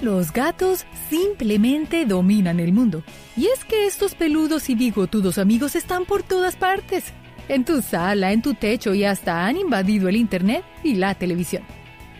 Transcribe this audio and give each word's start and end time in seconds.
Los 0.00 0.32
gatos 0.32 0.86
simplemente 1.10 2.06
dominan 2.06 2.58
el 2.58 2.72
mundo. 2.72 3.02
Y 3.36 3.46
es 3.46 3.64
que 3.64 3.86
estos 3.86 4.14
peludos 4.14 4.70
y 4.70 4.74
bigotudos 4.74 5.36
amigos 5.36 5.76
están 5.76 6.06
por 6.06 6.22
todas 6.22 6.56
partes. 6.56 7.12
En 7.48 7.64
tu 7.64 7.82
sala, 7.82 8.32
en 8.32 8.40
tu 8.40 8.54
techo 8.54 8.94
y 8.94 9.04
hasta 9.04 9.46
han 9.46 9.56
invadido 9.56 10.08
el 10.08 10.16
Internet 10.16 10.64
y 10.82 10.94
la 10.94 11.14
televisión. 11.14 11.64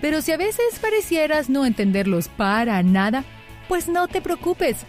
Pero 0.01 0.21
si 0.21 0.33
a 0.33 0.37
veces 0.37 0.79
parecieras 0.81 1.49
no 1.49 1.65
entenderlos 1.65 2.29
para 2.29 2.83
nada, 2.83 3.25
pues 3.69 3.89
no 3.89 4.09
te 4.09 4.21
preocupes. 4.21 4.85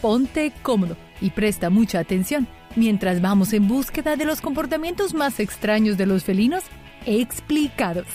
Ponte 0.00 0.52
cómodo 0.62 0.96
y 1.20 1.30
presta 1.30 1.68
mucha 1.68 1.98
atención 1.98 2.48
mientras 2.76 3.20
vamos 3.20 3.52
en 3.52 3.68
búsqueda 3.68 4.16
de 4.16 4.24
los 4.24 4.40
comportamientos 4.40 5.14
más 5.14 5.40
extraños 5.40 5.96
de 5.96 6.06
los 6.06 6.24
felinos 6.24 6.64
explicados. 7.06 8.06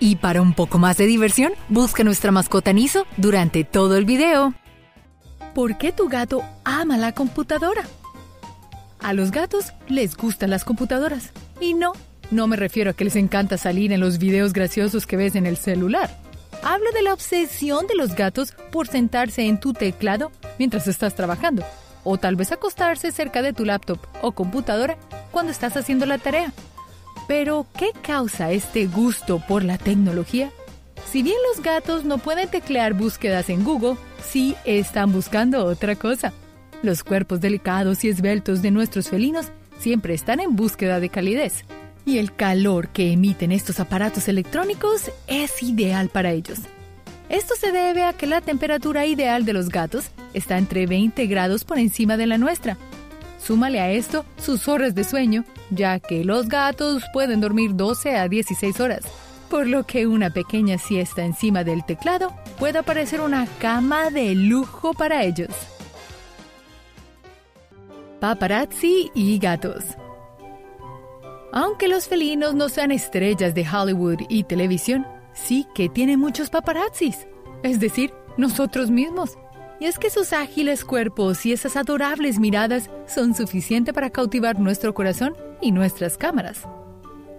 Y 0.00 0.16
para 0.16 0.42
un 0.42 0.54
poco 0.54 0.78
más 0.78 0.96
de 0.96 1.06
diversión, 1.06 1.52
busca 1.68 2.04
nuestra 2.04 2.30
mascota 2.30 2.72
Niso 2.72 3.06
durante 3.16 3.64
todo 3.64 3.96
el 3.96 4.04
video. 4.04 4.54
¿Por 5.54 5.76
qué 5.76 5.92
tu 5.92 6.08
gato 6.08 6.42
ama 6.64 6.96
la 6.96 7.12
computadora? 7.12 7.82
A 9.00 9.12
los 9.12 9.30
gatos 9.30 9.72
les 9.88 10.16
gustan 10.16 10.50
las 10.50 10.64
computadoras. 10.64 11.32
Y 11.60 11.74
no, 11.74 11.92
no 12.30 12.46
me 12.46 12.56
refiero 12.56 12.90
a 12.90 12.94
que 12.94 13.04
les 13.04 13.16
encanta 13.16 13.56
salir 13.58 13.92
en 13.92 14.00
los 14.00 14.18
videos 14.18 14.52
graciosos 14.52 15.06
que 15.06 15.16
ves 15.16 15.34
en 15.34 15.46
el 15.46 15.56
celular. 15.56 16.16
Hablo 16.62 16.90
de 16.92 17.02
la 17.02 17.12
obsesión 17.12 17.86
de 17.86 17.96
los 17.96 18.14
gatos 18.14 18.52
por 18.70 18.86
sentarse 18.88 19.46
en 19.46 19.58
tu 19.58 19.72
teclado 19.72 20.30
mientras 20.58 20.86
estás 20.86 21.14
trabajando. 21.14 21.64
O 22.04 22.18
tal 22.18 22.36
vez 22.36 22.52
acostarse 22.52 23.10
cerca 23.10 23.42
de 23.42 23.52
tu 23.52 23.64
laptop 23.64 23.98
o 24.22 24.32
computadora 24.32 24.96
cuando 25.32 25.50
estás 25.50 25.76
haciendo 25.76 26.06
la 26.06 26.18
tarea. 26.18 26.52
Pero, 27.28 27.66
¿qué 27.78 27.90
causa 28.02 28.50
este 28.50 28.86
gusto 28.86 29.40
por 29.46 29.62
la 29.62 29.76
tecnología? 29.78 30.50
Si 31.10 31.22
bien 31.22 31.36
los 31.48 31.62
gatos 31.62 32.04
no 32.04 32.18
pueden 32.18 32.48
teclear 32.48 32.94
búsquedas 32.94 33.50
en 33.50 33.64
Google, 33.64 33.96
sí 34.22 34.56
están 34.64 35.12
buscando 35.12 35.64
otra 35.64 35.94
cosa. 35.94 36.32
Los 36.82 37.04
cuerpos 37.04 37.40
delicados 37.40 38.02
y 38.02 38.08
esbeltos 38.08 38.62
de 38.62 38.70
nuestros 38.70 39.08
felinos 39.08 39.46
siempre 39.78 40.14
están 40.14 40.40
en 40.40 40.56
búsqueda 40.56 41.00
de 41.00 41.10
calidez. 41.10 41.64
Y 42.06 42.16
el 42.16 42.34
calor 42.34 42.88
que 42.88 43.12
emiten 43.12 43.52
estos 43.52 43.78
aparatos 43.78 44.28
electrónicos 44.28 45.10
es 45.26 45.62
ideal 45.62 46.08
para 46.08 46.32
ellos. 46.32 46.60
Esto 47.28 47.54
se 47.56 47.72
debe 47.72 48.04
a 48.04 48.14
que 48.14 48.26
la 48.26 48.40
temperatura 48.40 49.04
ideal 49.04 49.44
de 49.44 49.52
los 49.52 49.68
gatos 49.68 50.06
está 50.32 50.56
entre 50.56 50.86
20 50.86 51.26
grados 51.26 51.64
por 51.64 51.78
encima 51.78 52.16
de 52.16 52.26
la 52.26 52.38
nuestra, 52.38 52.78
Súmale 53.38 53.80
a 53.80 53.90
esto 53.90 54.24
sus 54.36 54.68
horas 54.68 54.94
de 54.94 55.04
sueño, 55.04 55.44
ya 55.70 56.00
que 56.00 56.24
los 56.24 56.48
gatos 56.48 57.02
pueden 57.12 57.40
dormir 57.40 57.74
12 57.74 58.16
a 58.16 58.28
16 58.28 58.80
horas, 58.80 59.02
por 59.48 59.66
lo 59.66 59.84
que 59.84 60.06
una 60.06 60.30
pequeña 60.30 60.78
siesta 60.78 61.24
encima 61.24 61.64
del 61.64 61.84
teclado 61.84 62.32
puede 62.58 62.82
parecer 62.82 63.20
una 63.20 63.46
cama 63.58 64.10
de 64.10 64.34
lujo 64.34 64.92
para 64.92 65.22
ellos. 65.24 65.50
Paparazzi 68.20 69.10
y 69.14 69.38
gatos. 69.38 69.84
Aunque 71.52 71.88
los 71.88 72.08
felinos 72.08 72.54
no 72.54 72.68
sean 72.68 72.90
estrellas 72.90 73.54
de 73.54 73.66
Hollywood 73.66 74.20
y 74.28 74.44
televisión, 74.44 75.06
sí 75.32 75.66
que 75.74 75.88
tienen 75.88 76.20
muchos 76.20 76.50
paparazzis, 76.50 77.26
es 77.62 77.80
decir, 77.80 78.12
nosotros 78.36 78.90
mismos. 78.90 79.38
Y 79.80 79.86
es 79.86 79.98
que 79.98 80.10
sus 80.10 80.32
ágiles 80.32 80.84
cuerpos 80.84 81.46
y 81.46 81.52
esas 81.52 81.76
adorables 81.76 82.38
miradas 82.38 82.90
son 83.06 83.34
suficientes 83.34 83.94
para 83.94 84.10
cautivar 84.10 84.58
nuestro 84.58 84.92
corazón 84.92 85.36
y 85.60 85.72
nuestras 85.72 86.16
cámaras. 86.16 86.62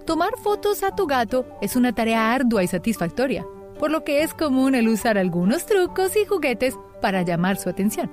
Tomar 0.06 0.32
fotos 0.42 0.84
a 0.84 0.96
tu 0.96 1.06
gato 1.06 1.46
es 1.62 1.76
una 1.76 1.94
tarea 1.94 2.34
ardua 2.34 2.64
y 2.64 2.68
satisfactoria, 2.68 3.46
por 3.78 3.92
lo 3.92 4.04
que 4.04 4.24
es 4.24 4.34
común 4.34 4.74
el 4.74 4.88
usar 4.88 5.18
algunos 5.18 5.66
trucos 5.66 6.16
y 6.16 6.26
juguetes 6.26 6.76
para 7.02 7.22
llamar 7.22 7.58
su 7.58 7.70
atención. 7.70 8.10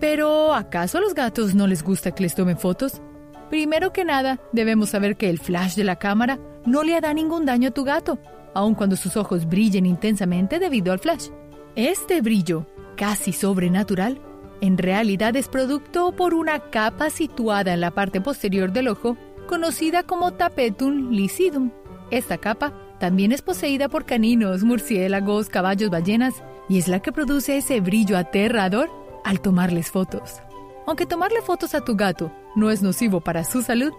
Pero, 0.00 0.54
¿acaso 0.54 0.98
a 0.98 1.00
los 1.00 1.14
gatos 1.14 1.54
no 1.54 1.66
les 1.66 1.82
gusta 1.82 2.10
que 2.10 2.24
les 2.24 2.34
tomen 2.34 2.58
fotos? 2.58 3.00
Primero 3.50 3.92
que 3.92 4.04
nada, 4.04 4.40
debemos 4.52 4.90
saber 4.90 5.16
que 5.16 5.28
el 5.28 5.38
flash 5.38 5.74
de 5.74 5.84
la 5.84 5.96
cámara 5.96 6.38
no 6.66 6.82
le 6.82 6.94
hará 6.94 7.12
ningún 7.14 7.46
daño 7.46 7.68
a 7.68 7.72
tu 7.72 7.84
gato, 7.84 8.18
aun 8.54 8.74
cuando 8.74 8.96
sus 8.96 9.16
ojos 9.16 9.46
brillen 9.46 9.86
intensamente 9.86 10.58
debido 10.58 10.92
al 10.92 10.98
flash. 10.98 11.28
Este 11.76 12.20
brillo 12.20 12.66
casi 13.00 13.32
sobrenatural, 13.32 14.20
en 14.60 14.76
realidad 14.76 15.34
es 15.34 15.48
producto 15.48 16.12
por 16.12 16.34
una 16.34 16.58
capa 16.68 17.08
situada 17.08 17.72
en 17.72 17.80
la 17.80 17.92
parte 17.92 18.20
posterior 18.20 18.72
del 18.72 18.88
ojo, 18.88 19.16
conocida 19.48 20.02
como 20.02 20.34
tapetum 20.34 21.10
lucidum. 21.10 21.70
Esta 22.10 22.36
capa 22.36 22.74
también 22.98 23.32
es 23.32 23.40
poseída 23.40 23.88
por 23.88 24.04
caninos, 24.04 24.64
murciélagos, 24.64 25.48
caballos, 25.48 25.88
ballenas 25.88 26.42
y 26.68 26.76
es 26.76 26.88
la 26.88 27.00
que 27.00 27.10
produce 27.10 27.56
ese 27.56 27.80
brillo 27.80 28.18
aterrador 28.18 28.90
al 29.24 29.40
tomarles 29.40 29.90
fotos. 29.90 30.42
Aunque 30.86 31.06
tomarle 31.06 31.40
fotos 31.40 31.74
a 31.74 31.80
tu 31.80 31.96
gato 31.96 32.30
no 32.54 32.70
es 32.70 32.82
nocivo 32.82 33.22
para 33.22 33.44
su 33.44 33.62
salud, 33.62 33.94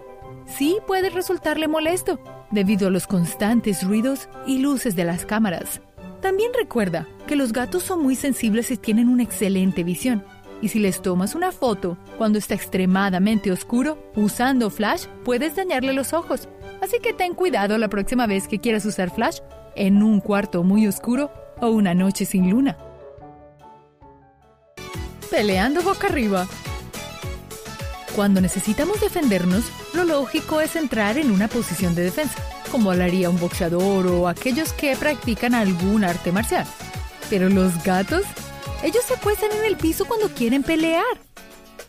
sí 0.46 0.78
puede 0.86 1.10
resultarle 1.10 1.66
molesto 1.66 2.20
debido 2.52 2.86
a 2.86 2.92
los 2.92 3.08
constantes 3.08 3.82
ruidos 3.82 4.28
y 4.46 4.58
luces 4.58 4.94
de 4.94 5.02
las 5.02 5.26
cámaras. 5.26 5.80
También 6.22 6.52
recuerda 6.56 7.08
que 7.26 7.34
los 7.34 7.52
gatos 7.52 7.82
son 7.82 8.00
muy 8.00 8.14
sensibles 8.14 8.70
y 8.70 8.76
tienen 8.76 9.08
una 9.08 9.24
excelente 9.24 9.82
visión. 9.82 10.24
Y 10.62 10.68
si 10.68 10.78
les 10.78 11.02
tomas 11.02 11.34
una 11.34 11.50
foto 11.50 11.98
cuando 12.16 12.38
está 12.38 12.54
extremadamente 12.54 13.50
oscuro, 13.50 13.98
usando 14.14 14.70
flash, 14.70 15.06
puedes 15.24 15.56
dañarle 15.56 15.92
los 15.92 16.12
ojos. 16.12 16.48
Así 16.80 17.00
que 17.02 17.12
ten 17.12 17.34
cuidado 17.34 17.76
la 17.76 17.88
próxima 17.88 18.28
vez 18.28 18.46
que 18.46 18.60
quieras 18.60 18.86
usar 18.86 19.12
flash 19.12 19.40
en 19.74 20.00
un 20.04 20.20
cuarto 20.20 20.62
muy 20.62 20.86
oscuro 20.86 21.32
o 21.60 21.70
una 21.70 21.92
noche 21.92 22.24
sin 22.24 22.48
luna. 22.48 22.78
Peleando 25.28 25.82
boca 25.82 26.06
arriba. 26.06 26.46
Cuando 28.14 28.40
necesitamos 28.40 29.00
defendernos, 29.00 29.64
lo 29.94 30.04
lógico 30.04 30.60
es 30.60 30.76
entrar 30.76 31.16
en 31.16 31.30
una 31.30 31.48
posición 31.48 31.94
de 31.94 32.04
defensa 32.04 32.42
como 32.72 32.94
lo 32.94 33.04
haría 33.04 33.28
un 33.28 33.38
boxeador 33.38 34.06
o 34.06 34.28
aquellos 34.28 34.72
que 34.72 34.96
practican 34.96 35.54
algún 35.54 36.04
arte 36.04 36.32
marcial. 36.32 36.66
Pero 37.28 37.50
los 37.50 37.82
gatos, 37.84 38.22
ellos 38.82 39.04
se 39.06 39.14
acuestan 39.14 39.50
en 39.52 39.66
el 39.66 39.76
piso 39.76 40.06
cuando 40.06 40.30
quieren 40.30 40.62
pelear. 40.62 41.04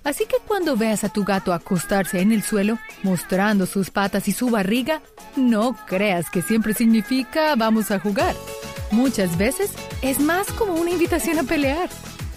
Así 0.03 0.25
que 0.25 0.35
cuando 0.45 0.75
veas 0.75 1.05
a 1.05 1.09
tu 1.09 1.23
gato 1.23 1.53
acostarse 1.53 2.19
en 2.19 2.33
el 2.33 2.43
suelo, 2.43 2.77
mostrando 3.01 3.65
sus 3.65 3.89
patas 3.91 4.27
y 4.27 4.33
su 4.33 4.49
barriga, 4.49 5.01
no 5.37 5.77
creas 5.87 6.29
que 6.29 6.41
siempre 6.41 6.73
significa 6.73 7.55
vamos 7.55 7.89
a 7.89 7.99
jugar. 7.99 8.35
Muchas 8.91 9.37
veces 9.37 9.71
es 10.01 10.19
más 10.19 10.47
como 10.51 10.73
una 10.73 10.91
invitación 10.91 11.39
a 11.39 11.43
pelear. 11.43 11.89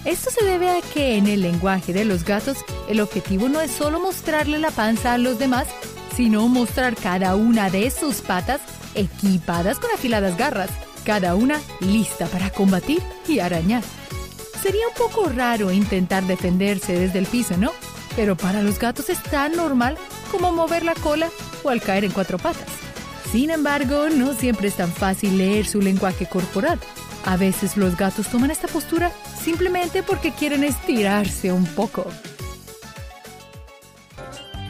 Esto 0.06 0.31
se 0.31 0.44
debe 0.44 0.71
a 0.71 0.81
que 0.81 1.17
en 1.17 1.27
el 1.27 1.43
lenguaje 1.43 1.93
de 1.93 2.05
los 2.05 2.25
gatos, 2.25 2.59
el 2.89 3.00
objetivo 3.00 3.49
no 3.49 3.61
es 3.61 3.72
solo 3.72 3.99
mostrarle 3.99 4.61
la 4.61 4.71
panza 4.71 5.15
a 5.15 5.19
los 5.19 5.41
demás, 5.41 5.67
sino 6.15 6.47
mostrar 6.47 6.94
cada 6.94 7.34
una 7.34 7.71
de 7.71 7.91
sus 7.91 8.21
patas 8.21 8.61
equipadas 8.94 9.81
con 9.81 9.91
afiladas 9.91 10.37
garras, 10.37 10.71
cada 11.05 11.34
una 11.34 11.61
lista 11.81 12.27
para 12.27 12.50
combatir 12.50 13.03
y 13.27 13.41
arañar. 13.41 13.83
Sería 14.62 14.87
un 14.87 14.94
poco 14.94 15.28
raro 15.28 15.72
intentar 15.72 16.23
defenderse 16.23 16.97
desde 16.97 17.19
el 17.19 17.27
piso, 17.27 17.56
¿no? 17.56 17.73
Pero 18.15 18.37
para 18.37 18.62
los 18.62 18.78
gatos 18.78 19.11
es 19.11 19.21
tan 19.25 19.56
normal 19.56 19.99
como 20.31 20.53
mover 20.53 20.84
la 20.84 20.94
cola 20.94 21.31
o 21.65 21.69
al 21.69 21.83
caer 21.83 22.05
en 22.05 22.12
cuatro 22.12 22.38
patas. 22.38 22.69
Sin 23.33 23.50
embargo, 23.50 24.09
no 24.09 24.34
siempre 24.34 24.69
es 24.69 24.77
tan 24.77 24.93
fácil 24.93 25.37
leer 25.37 25.67
su 25.67 25.83
lenguaje 25.83 26.27
corporal. 26.27 26.78
A 27.25 27.37
veces 27.37 27.77
los 27.77 27.97
gatos 27.97 28.28
toman 28.28 28.53
esta 28.53 28.69
postura 28.69 29.11
simplemente 29.46 30.02
porque 30.02 30.32
quieren 30.32 30.64
estirarse 30.64 31.52
un 31.52 31.66
poco. 31.66 32.04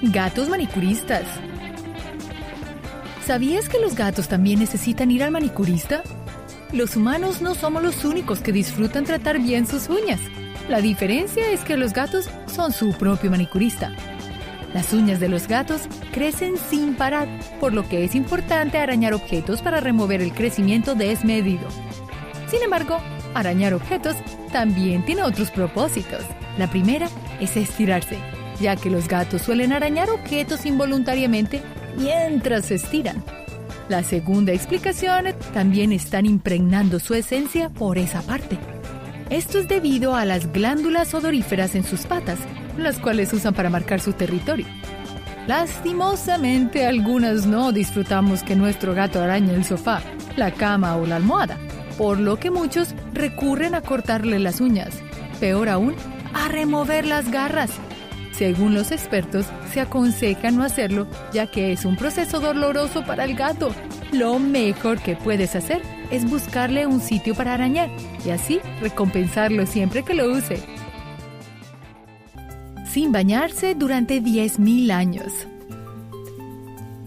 Gatos 0.02 0.50
manicuristas. 0.50 1.22
¿Sabías 3.26 3.70
que 3.70 3.80
los 3.80 3.94
gatos 3.94 4.28
también 4.28 4.58
necesitan 4.58 5.10
ir 5.10 5.22
al 5.22 5.30
manicurista? 5.30 6.02
Los 6.74 6.94
humanos 6.94 7.40
no 7.40 7.54
somos 7.54 7.82
los 7.82 8.04
únicos 8.04 8.40
que 8.40 8.52
disfrutan 8.52 9.04
tratar 9.04 9.40
bien 9.40 9.66
sus 9.66 9.88
uñas. 9.88 10.20
La 10.68 10.82
diferencia 10.82 11.50
es 11.50 11.64
que 11.64 11.78
los 11.78 11.94
gatos 11.94 12.28
son 12.46 12.74
su 12.74 12.92
propio 12.98 13.30
manicurista. 13.30 13.92
Las 14.74 14.92
uñas 14.92 15.20
de 15.20 15.30
los 15.30 15.48
gatos 15.48 15.88
crecen 16.12 16.58
sin 16.58 16.96
parar, 16.96 17.28
por 17.60 17.72
lo 17.72 17.88
que 17.88 18.04
es 18.04 18.14
importante 18.14 18.76
arañar 18.76 19.14
objetos 19.14 19.62
para 19.62 19.80
remover 19.80 20.20
el 20.20 20.34
crecimiento 20.34 20.94
desmedido. 20.94 21.66
Sin 22.50 22.62
embargo, 22.62 23.00
arañar 23.38 23.74
objetos 23.74 24.16
también 24.52 25.04
tiene 25.04 25.22
otros 25.22 25.50
propósitos. 25.50 26.24
La 26.58 26.70
primera 26.70 27.08
es 27.40 27.56
estirarse, 27.56 28.18
ya 28.60 28.76
que 28.76 28.90
los 28.90 29.08
gatos 29.08 29.42
suelen 29.42 29.72
arañar 29.72 30.10
objetos 30.10 30.66
involuntariamente 30.66 31.62
mientras 31.96 32.66
se 32.66 32.76
estiran. 32.76 33.22
La 33.88 34.02
segunda 34.02 34.52
explicación 34.52 35.26
también 35.54 35.92
están 35.92 36.26
impregnando 36.26 36.98
su 36.98 37.14
esencia 37.14 37.68
por 37.68 37.98
esa 37.98 38.22
parte. 38.22 38.58
Esto 39.30 39.58
es 39.58 39.68
debido 39.68 40.14
a 40.14 40.24
las 40.24 40.52
glándulas 40.52 41.14
odoríferas 41.14 41.74
en 41.74 41.84
sus 41.84 42.06
patas, 42.06 42.38
las 42.76 42.98
cuales 42.98 43.32
usan 43.32 43.54
para 43.54 43.70
marcar 43.70 44.00
su 44.00 44.12
territorio. 44.12 44.66
Lastimosamente, 45.46 46.86
algunas 46.86 47.46
no 47.46 47.70
disfrutamos 47.70 48.42
que 48.42 48.56
nuestro 48.56 48.94
gato 48.94 49.22
arañe 49.22 49.54
el 49.54 49.64
sofá, 49.64 50.00
la 50.36 50.50
cama 50.50 50.96
o 50.96 51.06
la 51.06 51.16
almohada. 51.16 51.56
por 51.96 52.18
lo 52.18 52.36
que 52.36 52.50
muchos 52.50 52.94
recurren 53.16 53.74
a 53.74 53.80
cortarle 53.80 54.38
las 54.38 54.60
uñas. 54.60 55.02
Peor 55.40 55.68
aún, 55.68 55.94
a 56.34 56.48
remover 56.48 57.06
las 57.06 57.30
garras. 57.30 57.70
Según 58.32 58.74
los 58.74 58.92
expertos, 58.92 59.46
se 59.72 59.80
aconseja 59.80 60.50
no 60.50 60.62
hacerlo, 60.62 61.06
ya 61.32 61.50
que 61.50 61.72
es 61.72 61.84
un 61.84 61.96
proceso 61.96 62.38
doloroso 62.38 63.04
para 63.04 63.24
el 63.24 63.34
gato. 63.34 63.74
Lo 64.12 64.38
mejor 64.38 65.00
que 65.00 65.16
puedes 65.16 65.56
hacer 65.56 65.80
es 66.10 66.28
buscarle 66.28 66.86
un 66.86 67.00
sitio 67.00 67.34
para 67.34 67.54
arañar 67.54 67.90
y 68.24 68.30
así 68.30 68.60
recompensarlo 68.80 69.66
siempre 69.66 70.02
que 70.02 70.14
lo 70.14 70.30
use. 70.30 70.62
Sin 72.84 73.10
bañarse 73.10 73.74
durante 73.74 74.22
10.000 74.22 74.90
años. 74.90 75.32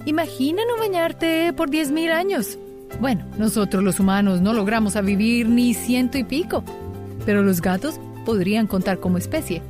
Imagina 0.05 0.63
no 0.67 0.77
bañarte 0.77 1.53
por 1.53 1.69
10.000 1.69 2.11
años. 2.11 2.57
Bueno, 2.99 3.25
nosotros 3.37 3.83
los 3.83 3.99
humanos 3.99 4.41
no 4.41 4.53
logramos 4.53 4.95
a 4.95 5.01
vivir 5.01 5.47
ni 5.47 5.73
ciento 5.73 6.17
y 6.17 6.23
pico, 6.23 6.63
pero 7.25 7.43
los 7.43 7.61
gatos 7.61 7.99
podrían 8.25 8.67
contar 8.67 8.99
como 8.99 9.17
especie. 9.17 9.61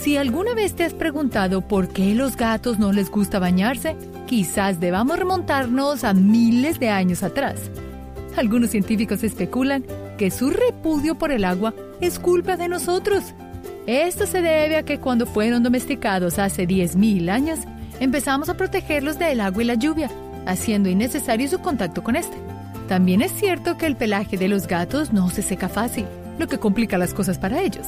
Si 0.00 0.16
alguna 0.16 0.54
vez 0.54 0.74
te 0.74 0.84
has 0.84 0.94
preguntado 0.94 1.60
por 1.60 1.88
qué 1.88 2.14
los 2.14 2.36
gatos 2.36 2.78
no 2.78 2.92
les 2.92 3.08
gusta 3.08 3.38
bañarse, 3.38 3.96
quizás 4.26 4.80
debamos 4.80 5.18
remontarnos 5.18 6.02
a 6.02 6.12
miles 6.12 6.80
de 6.80 6.88
años 6.88 7.22
atrás. 7.22 7.70
Algunos 8.36 8.70
científicos 8.70 9.22
especulan 9.22 9.84
que 10.18 10.30
su 10.30 10.50
repudio 10.50 11.16
por 11.16 11.30
el 11.30 11.44
agua 11.44 11.74
es 12.00 12.18
culpa 12.18 12.56
de 12.56 12.68
nosotros. 12.68 13.34
Esto 13.86 14.26
se 14.26 14.40
debe 14.40 14.76
a 14.76 14.84
que 14.84 14.98
cuando 14.98 15.26
fueron 15.26 15.62
domesticados 15.62 16.38
hace 16.38 16.66
10.000 16.66 17.30
años, 17.30 17.60
empezamos 18.00 18.48
a 18.48 18.56
protegerlos 18.56 19.18
del 19.18 19.40
agua 19.40 19.62
y 19.62 19.66
la 19.66 19.74
lluvia, 19.74 20.10
haciendo 20.46 20.88
innecesario 20.88 21.48
su 21.48 21.60
contacto 21.60 22.02
con 22.02 22.16
este. 22.16 22.51
También 22.88 23.22
es 23.22 23.32
cierto 23.32 23.76
que 23.76 23.86
el 23.86 23.96
pelaje 23.96 24.36
de 24.36 24.48
los 24.48 24.66
gatos 24.66 25.12
no 25.12 25.30
se 25.30 25.42
seca 25.42 25.68
fácil, 25.68 26.06
lo 26.38 26.48
que 26.48 26.58
complica 26.58 26.98
las 26.98 27.14
cosas 27.14 27.38
para 27.38 27.60
ellos. 27.60 27.86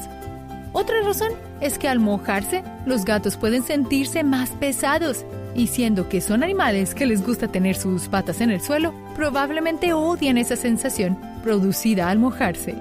Otra 0.72 1.00
razón 1.02 1.30
es 1.60 1.78
que 1.78 1.88
al 1.88 2.00
mojarse, 2.00 2.64
los 2.84 3.04
gatos 3.04 3.36
pueden 3.36 3.62
sentirse 3.62 4.24
más 4.24 4.50
pesados 4.50 5.24
y 5.54 5.68
siendo 5.68 6.08
que 6.08 6.20
son 6.20 6.42
animales 6.42 6.94
que 6.94 7.06
les 7.06 7.24
gusta 7.24 7.48
tener 7.48 7.76
sus 7.76 8.08
patas 8.08 8.40
en 8.40 8.50
el 8.50 8.60
suelo, 8.60 8.92
probablemente 9.14 9.92
odian 9.92 10.36
esa 10.36 10.56
sensación 10.56 11.16
producida 11.44 12.08
al 12.08 12.18
mojarse. 12.18 12.74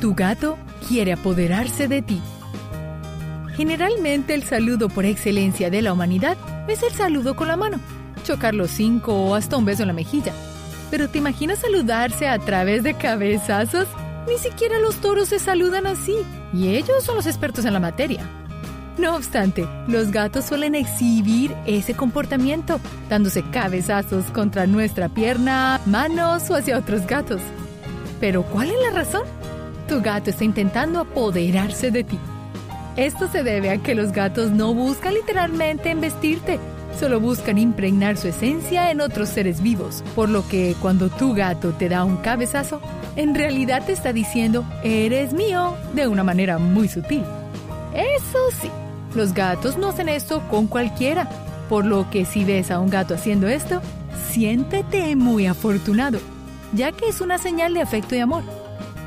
Tu 0.00 0.14
gato 0.14 0.58
quiere 0.88 1.12
apoderarse 1.12 1.86
de 1.86 2.02
ti. 2.02 2.20
Generalmente 3.56 4.34
el 4.34 4.42
saludo 4.42 4.88
por 4.88 5.04
excelencia 5.04 5.70
de 5.70 5.80
la 5.80 5.92
humanidad 5.92 6.36
es 6.68 6.82
el 6.82 6.90
saludo 6.90 7.36
con 7.36 7.48
la 7.48 7.56
mano, 7.56 7.78
chocar 8.26 8.54
los 8.54 8.70
cinco 8.70 9.14
o 9.14 9.34
hasta 9.34 9.56
un 9.56 9.64
beso 9.64 9.82
en 9.82 9.88
la 9.88 9.94
mejilla. 9.94 10.32
Pero 10.90 11.08
¿te 11.08 11.18
imaginas 11.18 11.60
saludarse 11.60 12.28
a 12.28 12.38
través 12.38 12.82
de 12.82 12.94
cabezazos? 12.94 13.86
Ni 14.28 14.38
siquiera 14.38 14.78
los 14.78 14.96
toros 14.96 15.28
se 15.28 15.38
saludan 15.38 15.86
así, 15.86 16.16
y 16.52 16.74
ellos 16.74 17.04
son 17.04 17.16
los 17.16 17.26
expertos 17.26 17.64
en 17.64 17.72
la 17.72 17.80
materia. 17.80 18.28
No 18.98 19.14
obstante, 19.14 19.68
los 19.88 20.10
gatos 20.10 20.46
suelen 20.46 20.74
exhibir 20.74 21.54
ese 21.66 21.94
comportamiento, 21.94 22.80
dándose 23.10 23.42
cabezazos 23.50 24.24
contra 24.26 24.66
nuestra 24.66 25.08
pierna, 25.08 25.80
manos 25.84 26.50
o 26.50 26.54
hacia 26.54 26.78
otros 26.78 27.06
gatos. 27.06 27.42
Pero 28.20 28.42
¿cuál 28.42 28.70
es 28.70 28.76
la 28.82 28.98
razón? 28.98 29.22
Tu 29.86 30.00
gato 30.00 30.30
está 30.30 30.44
intentando 30.44 31.00
apoderarse 31.00 31.90
de 31.90 32.04
ti. 32.04 32.18
Esto 32.96 33.28
se 33.28 33.42
debe 33.42 33.70
a 33.70 33.78
que 33.78 33.94
los 33.94 34.12
gatos 34.12 34.50
no 34.50 34.72
buscan 34.72 35.12
literalmente 35.12 35.90
embestirte, 35.90 36.58
solo 36.96 37.20
buscan 37.20 37.58
impregnar 37.58 38.16
su 38.16 38.28
esencia 38.28 38.90
en 38.90 39.00
otros 39.00 39.28
seres 39.28 39.60
vivos, 39.60 40.02
por 40.14 40.28
lo 40.28 40.46
que 40.48 40.74
cuando 40.80 41.08
tu 41.08 41.34
gato 41.34 41.72
te 41.72 41.88
da 41.88 42.04
un 42.04 42.16
cabezazo, 42.16 42.80
en 43.16 43.34
realidad 43.34 43.84
te 43.84 43.92
está 43.92 44.12
diciendo, 44.12 44.64
eres 44.82 45.32
mío, 45.32 45.74
de 45.94 46.08
una 46.08 46.24
manera 46.24 46.58
muy 46.58 46.88
sutil. 46.88 47.22
Eso 47.94 48.38
sí, 48.60 48.70
los 49.14 49.32
gatos 49.32 49.78
no 49.78 49.88
hacen 49.88 50.08
esto 50.08 50.42
con 50.48 50.66
cualquiera, 50.66 51.28
por 51.68 51.84
lo 51.84 52.08
que 52.10 52.24
si 52.24 52.44
ves 52.44 52.70
a 52.70 52.80
un 52.80 52.90
gato 52.90 53.14
haciendo 53.14 53.48
esto, 53.48 53.80
siéntete 54.30 55.16
muy 55.16 55.46
afortunado, 55.46 56.18
ya 56.72 56.92
que 56.92 57.08
es 57.08 57.20
una 57.20 57.38
señal 57.38 57.74
de 57.74 57.82
afecto 57.82 58.14
y 58.14 58.20
amor. 58.20 58.42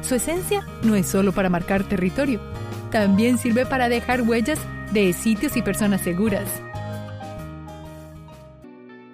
Su 0.02 0.16
esencia 0.16 0.66
no 0.84 0.96
es 0.96 1.08
solo 1.08 1.32
para 1.32 1.50
marcar 1.50 1.84
territorio, 1.84 2.40
también 2.92 3.38
sirve 3.38 3.66
para 3.66 3.90
dejar 3.90 4.22
huellas 4.22 4.60
de 4.92 5.14
sitios 5.14 5.56
y 5.56 5.62
personas 5.62 6.02
seguras. 6.02 6.48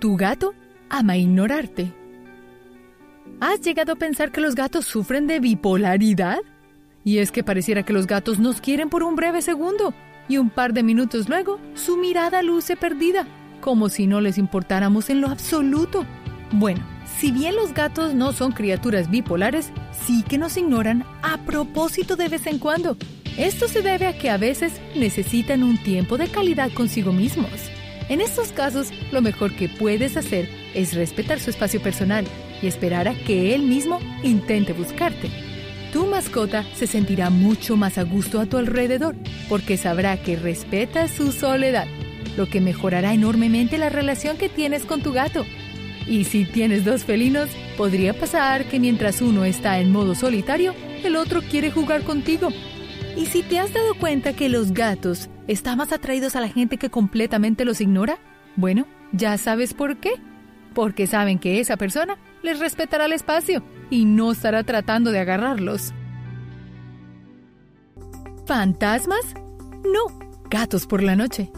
Tu 0.05 0.17
gato 0.17 0.53
ama 0.87 1.17
ignorarte. 1.17 1.91
¿Has 3.39 3.61
llegado 3.61 3.93
a 3.93 3.95
pensar 3.95 4.31
que 4.31 4.39
los 4.39 4.53
gatos 4.53 4.85
sufren 4.85 5.25
de 5.25 5.39
bipolaridad? 5.39 6.37
Y 7.03 7.17
es 7.17 7.31
que 7.31 7.43
pareciera 7.43 7.81
que 7.81 7.91
los 7.91 8.05
gatos 8.05 8.37
nos 8.37 8.61
quieren 8.61 8.89
por 8.89 9.01
un 9.01 9.15
breve 9.15 9.41
segundo, 9.41 9.95
y 10.27 10.37
un 10.37 10.51
par 10.51 10.73
de 10.73 10.83
minutos 10.83 11.27
luego 11.27 11.59
su 11.73 11.97
mirada 11.97 12.43
luce 12.43 12.75
perdida, 12.75 13.25
como 13.61 13.89
si 13.89 14.05
no 14.05 14.21
les 14.21 14.37
importáramos 14.37 15.09
en 15.09 15.21
lo 15.21 15.29
absoluto. 15.29 16.05
Bueno, 16.51 16.85
si 17.17 17.31
bien 17.31 17.55
los 17.55 17.73
gatos 17.73 18.13
no 18.13 18.31
son 18.31 18.51
criaturas 18.51 19.09
bipolares, 19.09 19.71
sí 19.91 20.21
que 20.21 20.37
nos 20.37 20.55
ignoran 20.55 21.03
a 21.23 21.39
propósito 21.39 22.15
de 22.15 22.29
vez 22.29 22.45
en 22.45 22.59
cuando. 22.59 22.95
Esto 23.39 23.67
se 23.67 23.81
debe 23.81 24.05
a 24.05 24.15
que 24.15 24.29
a 24.29 24.37
veces 24.37 24.79
necesitan 24.95 25.63
un 25.63 25.81
tiempo 25.81 26.19
de 26.19 26.27
calidad 26.27 26.71
consigo 26.73 27.11
mismos. 27.11 27.71
En 28.07 28.21
estos 28.21 28.51
casos, 28.51 28.89
lo 29.11 29.21
mejor 29.21 29.53
que 29.55 29.67
puedes 29.67 30.15
hacer 30.15 30.47
es 30.75 30.93
respetar 30.93 31.39
su 31.39 31.49
espacio 31.49 31.81
personal 31.81 32.25
y 32.61 32.67
esperar 32.67 33.07
a 33.07 33.15
que 33.15 33.55
él 33.55 33.63
mismo 33.63 33.99
intente 34.21 34.73
buscarte. 34.73 35.29
Tu 35.91 36.05
mascota 36.05 36.63
se 36.75 36.87
sentirá 36.87 37.29
mucho 37.29 37.77
más 37.77 37.97
a 37.97 38.03
gusto 38.03 38.39
a 38.39 38.45
tu 38.45 38.57
alrededor 38.57 39.15
porque 39.49 39.77
sabrá 39.77 40.17
que 40.17 40.35
respetas 40.35 41.11
su 41.11 41.31
soledad, 41.31 41.87
lo 42.37 42.47
que 42.47 42.61
mejorará 42.61 43.13
enormemente 43.13 43.77
la 43.77 43.89
relación 43.89 44.37
que 44.37 44.49
tienes 44.49 44.83
con 44.85 45.01
tu 45.01 45.11
gato. 45.11 45.45
Y 46.05 46.25
si 46.25 46.45
tienes 46.45 46.85
dos 46.85 47.05
felinos, 47.05 47.49
podría 47.77 48.13
pasar 48.13 48.65
que 48.65 48.79
mientras 48.79 49.21
uno 49.21 49.45
está 49.45 49.79
en 49.79 49.91
modo 49.91 50.13
solitario, 50.13 50.75
el 51.03 51.15
otro 51.15 51.41
quiere 51.41 51.71
jugar 51.71 52.03
contigo. 52.03 52.49
Y 53.15 53.27
si 53.27 53.43
te 53.43 53.59
has 53.59 53.73
dado 53.73 53.95
cuenta 53.95 54.33
que 54.33 54.49
los 54.49 54.73
gatos 54.73 55.29
están 55.47 55.77
más 55.77 55.93
atraídos 55.93 56.35
a 56.35 56.41
la 56.41 56.49
gente 56.49 56.77
que 56.77 56.89
completamente 56.89 57.63
los 57.63 57.79
ignora, 57.79 58.17
bueno, 58.55 58.85
ya 59.13 59.37
sabes 59.37 59.73
por 59.73 59.97
qué. 59.97 60.11
Porque 60.73 61.07
saben 61.07 61.39
que 61.39 61.61
esa 61.61 61.77
persona 61.77 62.17
les 62.43 62.59
respetará 62.59 63.05
el 63.05 63.13
espacio 63.13 63.63
y 63.89 64.03
no 64.03 64.33
estará 64.33 64.63
tratando 64.63 65.11
de 65.11 65.19
agarrarlos. 65.19 65.93
¿Fantasmas? 68.45 69.33
No, 69.85 70.19
gatos 70.49 70.85
por 70.85 71.01
la 71.01 71.15
noche. 71.15 71.51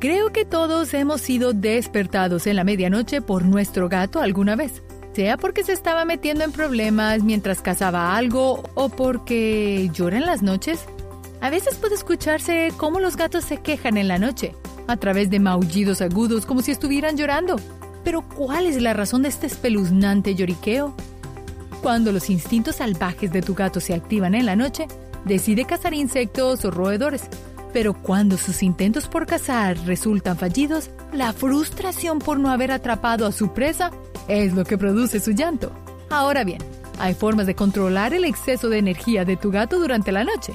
Creo 0.00 0.32
que 0.32 0.44
todos 0.44 0.92
hemos 0.94 1.20
sido 1.20 1.52
despertados 1.52 2.46
en 2.46 2.56
la 2.56 2.64
medianoche 2.64 3.20
por 3.20 3.44
nuestro 3.44 3.88
gato 3.88 4.20
alguna 4.20 4.56
vez, 4.56 4.82
sea 5.16 5.38
porque 5.38 5.64
se 5.64 5.72
estaba 5.72 6.04
metiendo 6.04 6.44
en 6.44 6.52
problemas 6.52 7.22
mientras 7.22 7.62
cazaba 7.62 8.14
algo 8.18 8.62
o 8.74 8.90
porque 8.90 9.90
llora 9.94 10.18
en 10.18 10.26
las 10.26 10.42
noches. 10.42 10.84
A 11.40 11.48
veces 11.48 11.76
puede 11.76 11.94
escucharse 11.94 12.70
cómo 12.76 13.00
los 13.00 13.16
gatos 13.16 13.44
se 13.44 13.56
quejan 13.56 13.96
en 13.96 14.08
la 14.08 14.18
noche, 14.18 14.54
a 14.86 14.98
través 14.98 15.30
de 15.30 15.40
maullidos 15.40 16.02
agudos 16.02 16.44
como 16.44 16.60
si 16.60 16.70
estuvieran 16.70 17.16
llorando. 17.16 17.56
Pero 18.04 18.28
¿cuál 18.28 18.66
es 18.66 18.82
la 18.82 18.92
razón 18.92 19.22
de 19.22 19.30
este 19.30 19.46
espeluznante 19.46 20.34
lloriqueo? 20.34 20.94
Cuando 21.80 22.12
los 22.12 22.28
instintos 22.28 22.76
salvajes 22.76 23.32
de 23.32 23.40
tu 23.40 23.54
gato 23.54 23.80
se 23.80 23.94
activan 23.94 24.34
en 24.34 24.44
la 24.44 24.54
noche, 24.54 24.86
decide 25.24 25.64
cazar 25.64 25.94
insectos 25.94 26.62
o 26.66 26.70
roedores. 26.70 27.22
Pero 27.72 27.94
cuando 27.94 28.36
sus 28.36 28.62
intentos 28.62 29.08
por 29.08 29.24
cazar 29.24 29.78
resultan 29.86 30.36
fallidos, 30.36 30.90
la 31.14 31.32
frustración 31.32 32.18
por 32.18 32.38
no 32.38 32.50
haber 32.50 32.70
atrapado 32.70 33.26
a 33.26 33.32
su 33.32 33.54
presa 33.54 33.90
es 34.28 34.54
lo 34.54 34.64
que 34.64 34.78
produce 34.78 35.20
su 35.20 35.32
llanto. 35.32 35.72
Ahora 36.10 36.44
bien, 36.44 36.62
hay 36.98 37.14
formas 37.14 37.46
de 37.46 37.54
controlar 37.54 38.14
el 38.14 38.24
exceso 38.24 38.68
de 38.68 38.78
energía 38.78 39.24
de 39.24 39.36
tu 39.36 39.50
gato 39.50 39.78
durante 39.78 40.12
la 40.12 40.24
noche. 40.24 40.54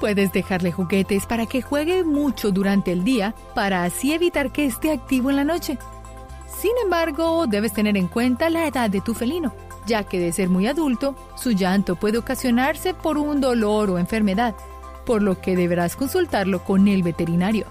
Puedes 0.00 0.32
dejarle 0.32 0.72
juguetes 0.72 1.26
para 1.26 1.46
que 1.46 1.62
juegue 1.62 2.02
mucho 2.02 2.50
durante 2.50 2.92
el 2.92 3.04
día 3.04 3.34
para 3.54 3.84
así 3.84 4.12
evitar 4.12 4.50
que 4.52 4.66
esté 4.66 4.90
activo 4.90 5.30
en 5.30 5.36
la 5.36 5.44
noche. 5.44 5.78
Sin 6.60 6.72
embargo, 6.82 7.46
debes 7.46 7.72
tener 7.72 7.96
en 7.96 8.08
cuenta 8.08 8.50
la 8.50 8.66
edad 8.66 8.90
de 8.90 9.00
tu 9.00 9.14
felino, 9.14 9.54
ya 9.86 10.04
que 10.04 10.18
de 10.18 10.32
ser 10.32 10.48
muy 10.48 10.66
adulto, 10.66 11.16
su 11.36 11.52
llanto 11.52 11.96
puede 11.96 12.18
ocasionarse 12.18 12.94
por 12.94 13.18
un 13.18 13.40
dolor 13.40 13.90
o 13.90 13.98
enfermedad, 13.98 14.54
por 15.06 15.22
lo 15.22 15.40
que 15.40 15.56
deberás 15.56 15.96
consultarlo 15.96 16.64
con 16.64 16.88
el 16.88 17.02
veterinario. 17.02 17.66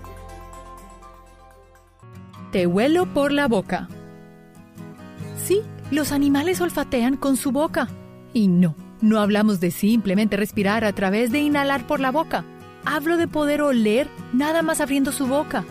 Te 2.52 2.68
huelo 2.68 3.06
por 3.14 3.32
la 3.32 3.48
boca. 3.48 3.88
Los 5.92 6.14
animales 6.14 6.62
olfatean 6.62 7.18
con 7.18 7.36
su 7.36 7.52
boca. 7.52 7.90
Y 8.34 8.48
no, 8.48 8.76
no 9.02 9.20
hablamos 9.20 9.60
de 9.60 9.72
simplemente 9.72 10.38
respirar 10.38 10.86
a 10.86 10.94
través 10.94 11.32
de 11.32 11.42
inhalar 11.42 11.86
por 11.86 12.00
la 12.00 12.12
boca. 12.12 12.46
Hablo 12.86 13.18
de 13.18 13.28
poder 13.28 13.62
oler 13.62 14.08
nada 14.32 14.62
más 14.62 14.80
abriendo 14.80 15.12
su 15.12 15.28
boca. 15.28 15.66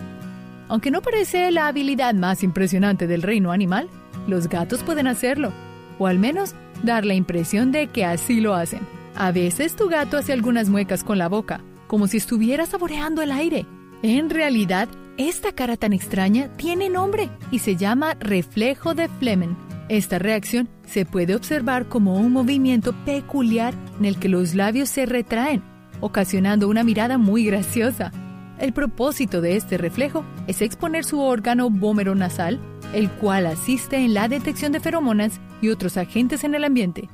Aunque 0.68 0.90
no 0.90 1.00
parece 1.00 1.50
la 1.50 1.66
habilidad 1.68 2.14
más 2.14 2.42
impresionante 2.42 3.06
del 3.06 3.22
reino 3.22 3.50
animal, 3.50 3.88
los 4.28 4.48
gatos 4.48 4.82
pueden 4.82 5.06
hacerlo. 5.06 5.52
o 5.98 6.06
al 6.06 6.18
menos 6.18 6.54
dar 6.82 7.04
la 7.04 7.12
impresión 7.12 7.72
de 7.72 7.88
que 7.88 8.06
así 8.06 8.40
lo 8.40 8.54
hacen. 8.54 8.80
A 9.14 9.32
veces 9.32 9.76
tu 9.76 9.88
gato 9.88 10.16
hace 10.16 10.32
algunas 10.32 10.70
muecas 10.70 11.04
con 11.04 11.18
la 11.18 11.28
boca, 11.28 11.60
como 11.88 12.06
si 12.06 12.16
estuviera 12.16 12.64
saboreando 12.64 13.20
el 13.20 13.32
aire. 13.32 13.66
En 14.02 14.30
realidad, 14.30 14.88
esta 15.18 15.52
cara 15.52 15.76
tan 15.76 15.92
extraña 15.92 16.48
tiene 16.56 16.88
nombre 16.88 17.28
y 17.50 17.58
se 17.58 17.76
llama 17.76 18.14
reflejo 18.14 18.94
de 18.94 19.08
Flemen. 19.08 19.69
Esta 19.90 20.20
reacción 20.20 20.68
se 20.86 21.04
puede 21.04 21.34
observar 21.34 21.88
como 21.88 22.14
un 22.14 22.32
movimiento 22.32 22.94
peculiar 23.04 23.74
en 23.98 24.04
el 24.04 24.20
que 24.20 24.28
los 24.28 24.54
labios 24.54 24.88
se 24.88 25.04
retraen, 25.04 25.64
ocasionando 26.00 26.68
una 26.68 26.84
mirada 26.84 27.18
muy 27.18 27.44
graciosa. 27.44 28.12
El 28.60 28.72
propósito 28.72 29.40
de 29.40 29.56
este 29.56 29.78
reflejo 29.78 30.24
es 30.46 30.62
exponer 30.62 31.04
su 31.04 31.18
órgano 31.18 31.70
vómero 31.70 32.14
nasal, 32.14 32.60
el 32.94 33.10
cual 33.10 33.48
asiste 33.48 33.96
en 33.96 34.14
la 34.14 34.28
detección 34.28 34.70
de 34.70 34.78
feromonas 34.78 35.40
y 35.60 35.70
otros 35.70 35.96
agentes 35.96 36.44
en 36.44 36.54
el 36.54 36.62
ambiente. 36.62 37.08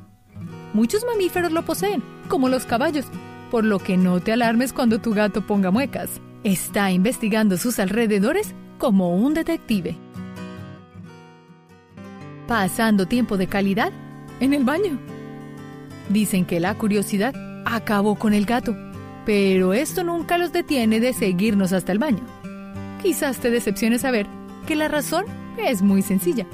Muchos 0.74 1.02
mamíferos 1.06 1.52
lo 1.52 1.64
poseen, 1.64 2.02
como 2.28 2.50
los 2.50 2.66
caballos, 2.66 3.06
por 3.50 3.64
lo 3.64 3.78
que 3.78 3.96
no 3.96 4.20
te 4.20 4.34
alarmes 4.34 4.74
cuando 4.74 4.98
tu 4.98 5.14
gato 5.14 5.46
ponga 5.46 5.70
muecas. 5.70 6.20
Está 6.44 6.90
investigando 6.90 7.56
sus 7.56 7.78
alrededores 7.78 8.54
como 8.76 9.16
un 9.16 9.32
detective. 9.32 9.96
Pasando 12.46 13.06
tiempo 13.06 13.36
de 13.36 13.48
calidad 13.48 13.90
en 14.40 14.54
el 14.54 14.64
baño. 14.64 14.98
Dicen 16.08 16.44
que 16.44 16.60
la 16.60 16.74
curiosidad 16.74 17.34
acabó 17.64 18.14
con 18.14 18.32
el 18.34 18.46
gato, 18.46 18.76
pero 19.24 19.74
esto 19.74 20.04
nunca 20.04 20.38
los 20.38 20.52
detiene 20.52 21.00
de 21.00 21.12
seguirnos 21.12 21.72
hasta 21.72 21.90
el 21.90 21.98
baño. 21.98 22.22
Quizás 23.02 23.38
te 23.38 23.50
decepcione 23.50 23.98
saber 23.98 24.26
que 24.66 24.76
la 24.76 24.86
razón 24.86 25.24
es 25.58 25.82
muy 25.82 26.02
sencilla. 26.02 26.46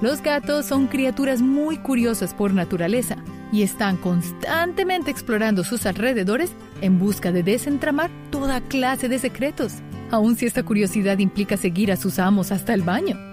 Los 0.00 0.22
gatos 0.22 0.66
son 0.66 0.86
criaturas 0.86 1.42
muy 1.42 1.76
curiosas 1.78 2.34
por 2.34 2.52
naturaleza 2.54 3.16
y 3.52 3.62
están 3.62 3.96
constantemente 3.96 5.10
explorando 5.10 5.64
sus 5.64 5.86
alrededores 5.86 6.52
en 6.80 6.98
busca 6.98 7.32
de 7.32 7.42
desentramar 7.42 8.10
toda 8.30 8.60
clase 8.60 9.08
de 9.08 9.18
secretos, 9.18 9.74
aun 10.10 10.36
si 10.36 10.46
esta 10.46 10.62
curiosidad 10.62 11.18
implica 11.18 11.56
seguir 11.56 11.90
a 11.90 11.96
sus 11.96 12.18
amos 12.18 12.52
hasta 12.52 12.74
el 12.74 12.82
baño. 12.82 13.31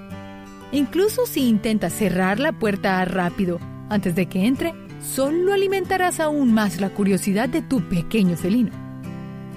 Incluso 0.71 1.25
si 1.25 1.47
intentas 1.47 1.93
cerrar 1.93 2.39
la 2.39 2.51
puerta 2.51 3.03
rápido 3.05 3.59
antes 3.89 4.13
de 4.15 4.27
que 4.27 4.45
entre, 4.45 4.73
solo 5.01 5.53
alimentarás 5.53 6.19
aún 6.19 6.53
más 6.53 6.79
la 6.79 6.91
curiosidad 6.91 7.49
de 7.49 7.61
tu 7.61 7.81
pequeño 7.89 8.37
felino. 8.37 8.71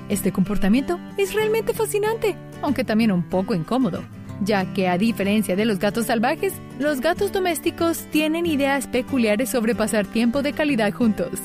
Este 0.08 0.32
comportamiento 0.32 0.98
es 1.18 1.34
realmente 1.34 1.74
fascinante, 1.74 2.36
aunque 2.62 2.84
también 2.84 3.12
un 3.12 3.22
poco 3.22 3.54
incómodo, 3.54 4.02
ya 4.42 4.72
que 4.72 4.88
a 4.88 4.98
diferencia 4.98 5.54
de 5.54 5.64
los 5.64 5.78
gatos 5.78 6.06
salvajes, 6.06 6.54
los 6.78 7.00
gatos 7.00 7.30
domésticos 7.30 8.06
tienen 8.10 8.46
ideas 8.46 8.86
peculiares 8.86 9.50
sobre 9.50 9.74
pasar 9.74 10.06
tiempo 10.06 10.42
de 10.42 10.52
calidad 10.52 10.92
juntos. 10.92 11.40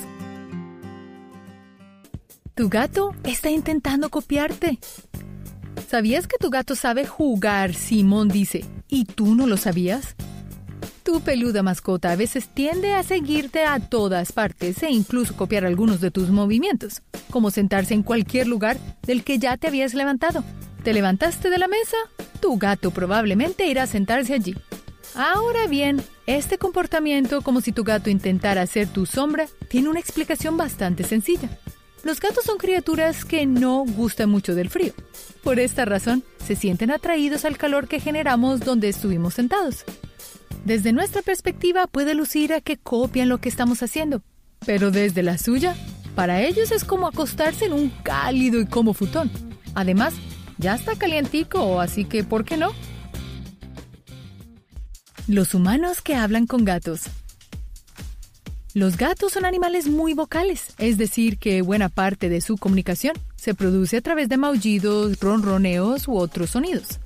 Tu 2.54 2.68
gato 2.68 3.14
está 3.22 3.50
intentando 3.50 4.10
copiarte. 4.10 4.78
¿Sabías 5.88 6.26
que 6.26 6.36
tu 6.36 6.50
gato 6.50 6.74
sabe 6.74 7.06
jugar? 7.06 7.72
Simón 7.72 8.28
dice. 8.28 8.62
¿Y 8.90 9.06
tú 9.06 9.34
no 9.34 9.46
lo 9.46 9.56
sabías? 9.56 10.16
Tu 11.02 11.22
peluda 11.22 11.62
mascota 11.62 12.12
a 12.12 12.16
veces 12.16 12.48
tiende 12.48 12.92
a 12.92 13.02
seguirte 13.02 13.64
a 13.64 13.80
todas 13.80 14.32
partes 14.32 14.82
e 14.82 14.90
incluso 14.90 15.34
copiar 15.34 15.64
algunos 15.64 16.02
de 16.02 16.10
tus 16.10 16.28
movimientos, 16.28 17.00
como 17.30 17.50
sentarse 17.50 17.94
en 17.94 18.02
cualquier 18.02 18.48
lugar 18.48 18.76
del 19.06 19.24
que 19.24 19.38
ya 19.38 19.56
te 19.56 19.68
habías 19.68 19.94
levantado. 19.94 20.44
¿Te 20.84 20.92
levantaste 20.92 21.48
de 21.48 21.56
la 21.56 21.68
mesa? 21.68 21.96
Tu 22.40 22.58
gato 22.58 22.90
probablemente 22.90 23.66
irá 23.66 23.84
a 23.84 23.86
sentarse 23.86 24.34
allí. 24.34 24.54
Ahora 25.14 25.66
bien, 25.68 26.02
este 26.26 26.58
comportamiento, 26.58 27.40
como 27.40 27.62
si 27.62 27.72
tu 27.72 27.82
gato 27.82 28.10
intentara 28.10 28.60
hacer 28.60 28.88
tu 28.88 29.06
sombra, 29.06 29.46
tiene 29.70 29.88
una 29.88 30.00
explicación 30.00 30.58
bastante 30.58 31.02
sencilla. 31.04 31.48
Los 32.04 32.20
gatos 32.20 32.44
son 32.44 32.58
criaturas 32.58 33.24
que 33.24 33.44
no 33.46 33.84
gustan 33.84 34.30
mucho 34.30 34.54
del 34.54 34.70
frío. 34.70 34.92
Por 35.42 35.58
esta 35.58 35.84
razón, 35.84 36.22
se 36.44 36.56
sienten 36.56 36.90
atraídos 36.90 37.44
al 37.44 37.58
calor 37.58 37.88
que 37.88 38.00
generamos 38.00 38.60
donde 38.60 38.88
estuvimos 38.88 39.34
sentados. 39.34 39.84
Desde 40.64 40.92
nuestra 40.92 41.22
perspectiva 41.22 41.86
puede 41.86 42.14
lucir 42.14 42.52
a 42.52 42.60
que 42.60 42.76
copian 42.76 43.28
lo 43.28 43.38
que 43.38 43.48
estamos 43.48 43.82
haciendo, 43.82 44.22
pero 44.66 44.90
desde 44.90 45.22
la 45.22 45.38
suya, 45.38 45.76
para 46.14 46.42
ellos 46.42 46.72
es 46.72 46.84
como 46.84 47.06
acostarse 47.06 47.66
en 47.66 47.72
un 47.72 47.90
cálido 48.02 48.60
y 48.60 48.66
cómodo 48.66 48.94
futón. 48.94 49.30
Además, 49.74 50.14
ya 50.58 50.74
está 50.74 50.96
calientico, 50.96 51.80
así 51.80 52.04
que 52.04 52.24
¿por 52.24 52.44
qué 52.44 52.56
no? 52.56 52.72
Los 55.26 55.54
humanos 55.54 56.00
que 56.00 56.14
hablan 56.14 56.46
con 56.46 56.64
gatos. 56.64 57.02
Los 58.78 58.96
gatos 58.96 59.32
son 59.32 59.44
animales 59.44 59.88
muy 59.88 60.14
vocales, 60.14 60.72
es 60.78 60.98
decir, 60.98 61.38
que 61.38 61.62
buena 61.62 61.88
parte 61.88 62.28
de 62.28 62.40
su 62.40 62.56
comunicación 62.56 63.14
se 63.34 63.52
produce 63.52 63.96
a 63.96 64.00
través 64.02 64.28
de 64.28 64.36
maullidos, 64.36 65.18
ronroneos 65.18 66.06
u 66.06 66.16
otros 66.16 66.50
sonidos. 66.50 67.00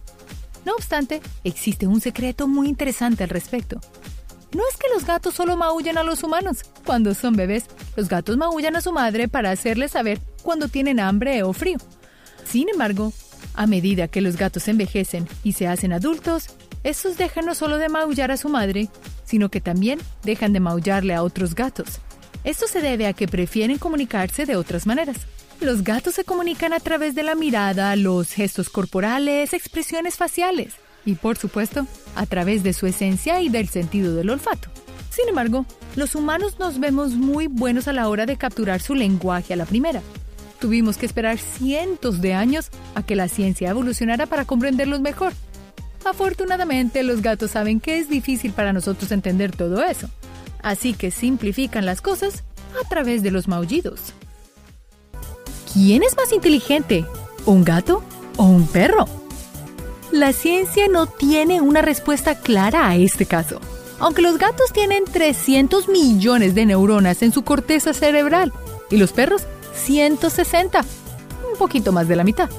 No 0.66 0.74
obstante, 0.74 1.22
existe 1.44 1.86
un 1.86 2.02
secreto 2.02 2.46
muy 2.46 2.68
interesante 2.68 3.24
al 3.24 3.30
respecto. 3.30 3.80
No 4.54 4.60
es 4.70 4.76
que 4.76 4.92
los 4.92 5.06
gatos 5.06 5.32
solo 5.32 5.56
maullen 5.56 5.96
a 5.96 6.02
los 6.02 6.22
humanos. 6.22 6.58
Cuando 6.84 7.14
son 7.14 7.36
bebés, 7.36 7.64
los 7.96 8.10
gatos 8.10 8.36
maullan 8.36 8.76
a 8.76 8.82
su 8.82 8.92
madre 8.92 9.28
para 9.28 9.50
hacerle 9.50 9.88
saber 9.88 10.20
cuando 10.42 10.68
tienen 10.68 11.00
hambre 11.00 11.42
o 11.42 11.54
frío. 11.54 11.78
Sin 12.44 12.68
embargo, 12.68 13.14
a 13.54 13.66
medida 13.66 14.08
que 14.08 14.20
los 14.20 14.36
gatos 14.36 14.68
envejecen 14.68 15.28
y 15.44 15.52
se 15.52 15.66
hacen 15.66 15.92
adultos, 15.92 16.48
estos 16.84 17.16
dejan 17.16 17.46
no 17.46 17.54
solo 17.54 17.78
de 17.78 17.88
maullar 17.88 18.30
a 18.30 18.36
su 18.36 18.48
madre, 18.48 18.88
sino 19.24 19.50
que 19.50 19.60
también 19.60 20.00
dejan 20.24 20.52
de 20.52 20.60
maullarle 20.60 21.14
a 21.14 21.22
otros 21.22 21.54
gatos. 21.54 22.00
Esto 22.44 22.66
se 22.66 22.80
debe 22.80 23.06
a 23.06 23.12
que 23.12 23.28
prefieren 23.28 23.78
comunicarse 23.78 24.46
de 24.46 24.56
otras 24.56 24.86
maneras. 24.86 25.16
Los 25.60 25.84
gatos 25.84 26.16
se 26.16 26.24
comunican 26.24 26.72
a 26.72 26.80
través 26.80 27.14
de 27.14 27.22
la 27.22 27.36
mirada, 27.36 27.94
los 27.94 28.32
gestos 28.32 28.68
corporales, 28.68 29.52
expresiones 29.52 30.16
faciales 30.16 30.74
y, 31.04 31.14
por 31.14 31.38
supuesto, 31.38 31.86
a 32.16 32.26
través 32.26 32.64
de 32.64 32.72
su 32.72 32.86
esencia 32.86 33.40
y 33.40 33.48
del 33.48 33.68
sentido 33.68 34.16
del 34.16 34.30
olfato. 34.30 34.68
Sin 35.10 35.28
embargo, 35.28 35.64
los 35.94 36.14
humanos 36.14 36.58
nos 36.58 36.80
vemos 36.80 37.12
muy 37.12 37.46
buenos 37.46 37.86
a 37.86 37.92
la 37.92 38.08
hora 38.08 38.26
de 38.26 38.36
capturar 38.36 38.80
su 38.80 38.94
lenguaje 38.94 39.52
a 39.52 39.56
la 39.56 39.66
primera. 39.66 40.02
Tuvimos 40.58 40.96
que 40.96 41.06
esperar 41.06 41.38
cientos 41.38 42.20
de 42.20 42.34
años 42.34 42.70
a 42.94 43.02
que 43.02 43.16
la 43.16 43.28
ciencia 43.28 43.70
evolucionara 43.70 44.26
para 44.26 44.44
comprenderlos 44.44 45.00
mejor. 45.00 45.32
Afortunadamente, 46.04 47.02
los 47.02 47.22
gatos 47.22 47.52
saben 47.52 47.80
que 47.80 47.98
es 47.98 48.08
difícil 48.08 48.52
para 48.52 48.72
nosotros 48.72 49.12
entender 49.12 49.54
todo 49.54 49.84
eso, 49.84 50.08
así 50.62 50.94
que 50.94 51.10
simplifican 51.10 51.86
las 51.86 52.00
cosas 52.00 52.42
a 52.82 52.88
través 52.88 53.22
de 53.22 53.30
los 53.30 53.48
maullidos. 53.48 54.12
¿Quién 55.72 56.02
es 56.02 56.16
más 56.16 56.32
inteligente? 56.32 57.06
¿Un 57.46 57.64
gato 57.64 58.02
o 58.36 58.44
un 58.44 58.66
perro? 58.66 59.06
La 60.10 60.34
ciencia 60.34 60.88
no 60.88 61.06
tiene 61.06 61.62
una 61.62 61.80
respuesta 61.80 62.34
clara 62.34 62.88
a 62.88 62.96
este 62.96 63.24
caso. 63.24 63.60
Aunque 63.98 64.20
los 64.20 64.36
gatos 64.36 64.72
tienen 64.72 65.04
300 65.04 65.88
millones 65.88 66.54
de 66.54 66.66
neuronas 66.66 67.22
en 67.22 67.32
su 67.32 67.42
corteza 67.42 67.94
cerebral 67.94 68.52
y 68.90 68.96
los 68.96 69.12
perros 69.12 69.46
160, 69.74 70.84
un 71.50 71.58
poquito 71.58 71.92
más 71.92 72.08
de 72.08 72.16
la 72.16 72.24
mitad. 72.24 72.50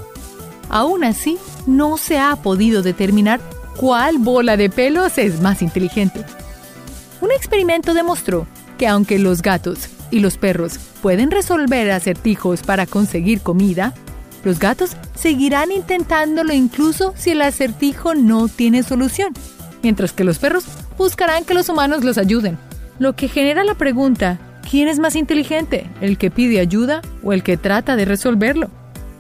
Aún 0.74 1.04
así, 1.04 1.38
no 1.68 1.98
se 1.98 2.18
ha 2.18 2.36
podido 2.36 2.82
determinar 2.82 3.40
cuál 3.78 4.18
bola 4.18 4.58
de 4.58 4.72
pelos 4.72 5.20
es 5.20 5.40
más 5.40 5.62
inteligente. 5.62 6.26
Un 7.22 7.32
experimento 7.32 7.94
demostró 7.94 8.48
que 8.80 8.88
aunque 8.88 9.20
los 9.20 9.44
gatos 9.44 9.88
y 10.10 10.20
los 10.20 10.38
perros 10.38 10.80
pueden 11.04 11.30
resolver 11.30 11.92
acertijos 11.92 12.64
para 12.64 12.88
conseguir 12.88 13.42
comida, 13.42 13.94
los 14.44 14.58
gatos 14.58 14.98
seguirán 15.14 15.72
intentándolo 15.72 16.54
incluso 16.54 17.14
si 17.16 17.30
el 17.30 17.44
acertijo 17.44 18.16
no 18.16 18.48
tiene 18.48 18.82
solución, 18.82 19.32
mientras 19.84 20.12
que 20.12 20.24
los 20.24 20.40
perros 20.40 20.66
buscarán 20.98 21.46
que 21.46 21.54
los 21.54 21.70
humanos 21.70 22.04
los 22.04 22.18
ayuden. 22.18 22.58
Lo 22.98 23.16
que 23.16 23.28
genera 23.28 23.64
la 23.64 23.76
pregunta, 23.76 24.40
¿quién 24.68 24.88
es 24.88 24.98
más 24.98 25.16
inteligente? 25.16 25.88
¿El 26.02 26.18
que 26.18 26.32
pide 26.32 26.60
ayuda 26.60 27.04
o 27.22 27.32
el 27.32 27.44
que 27.44 27.58
trata 27.58 27.96
de 27.96 28.06
resolverlo? 28.06 28.72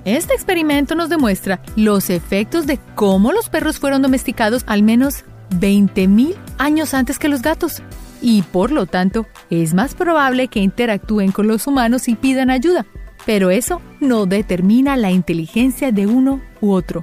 Este 0.06 0.34
experimento 0.34 0.96
nos 0.96 1.10
demuestra 1.10 1.62
los 1.78 2.10
efectos 2.10 2.68
de 2.68 2.78
cómo 2.96 3.32
los 3.32 3.50
perros 3.50 3.80
fueron 3.80 4.02
domesticados 4.02 4.64
al 4.68 4.84
menos 4.84 5.24
20.000 5.52 6.36
años 6.58 6.94
antes 6.94 7.20
que 7.20 7.30
los 7.30 7.42
gatos 7.42 7.82
y 8.22 8.42
por 8.42 8.72
lo 8.72 8.86
tanto 8.86 9.28
es 9.50 9.74
más 9.74 9.96
probable 9.96 10.50
que 10.50 10.60
interactúen 10.60 11.32
con 11.32 11.48
los 11.48 11.68
humanos 11.68 12.08
y 12.08 12.16
pidan 12.16 12.50
ayuda. 12.50 12.86
Pero 13.26 13.50
eso 13.50 13.82
no 14.02 14.26
determina 14.26 14.98
la 14.98 15.12
inteligencia 15.12 15.94
de 15.94 16.08
uno 16.08 16.42
u 16.60 16.72
otro. 16.72 17.02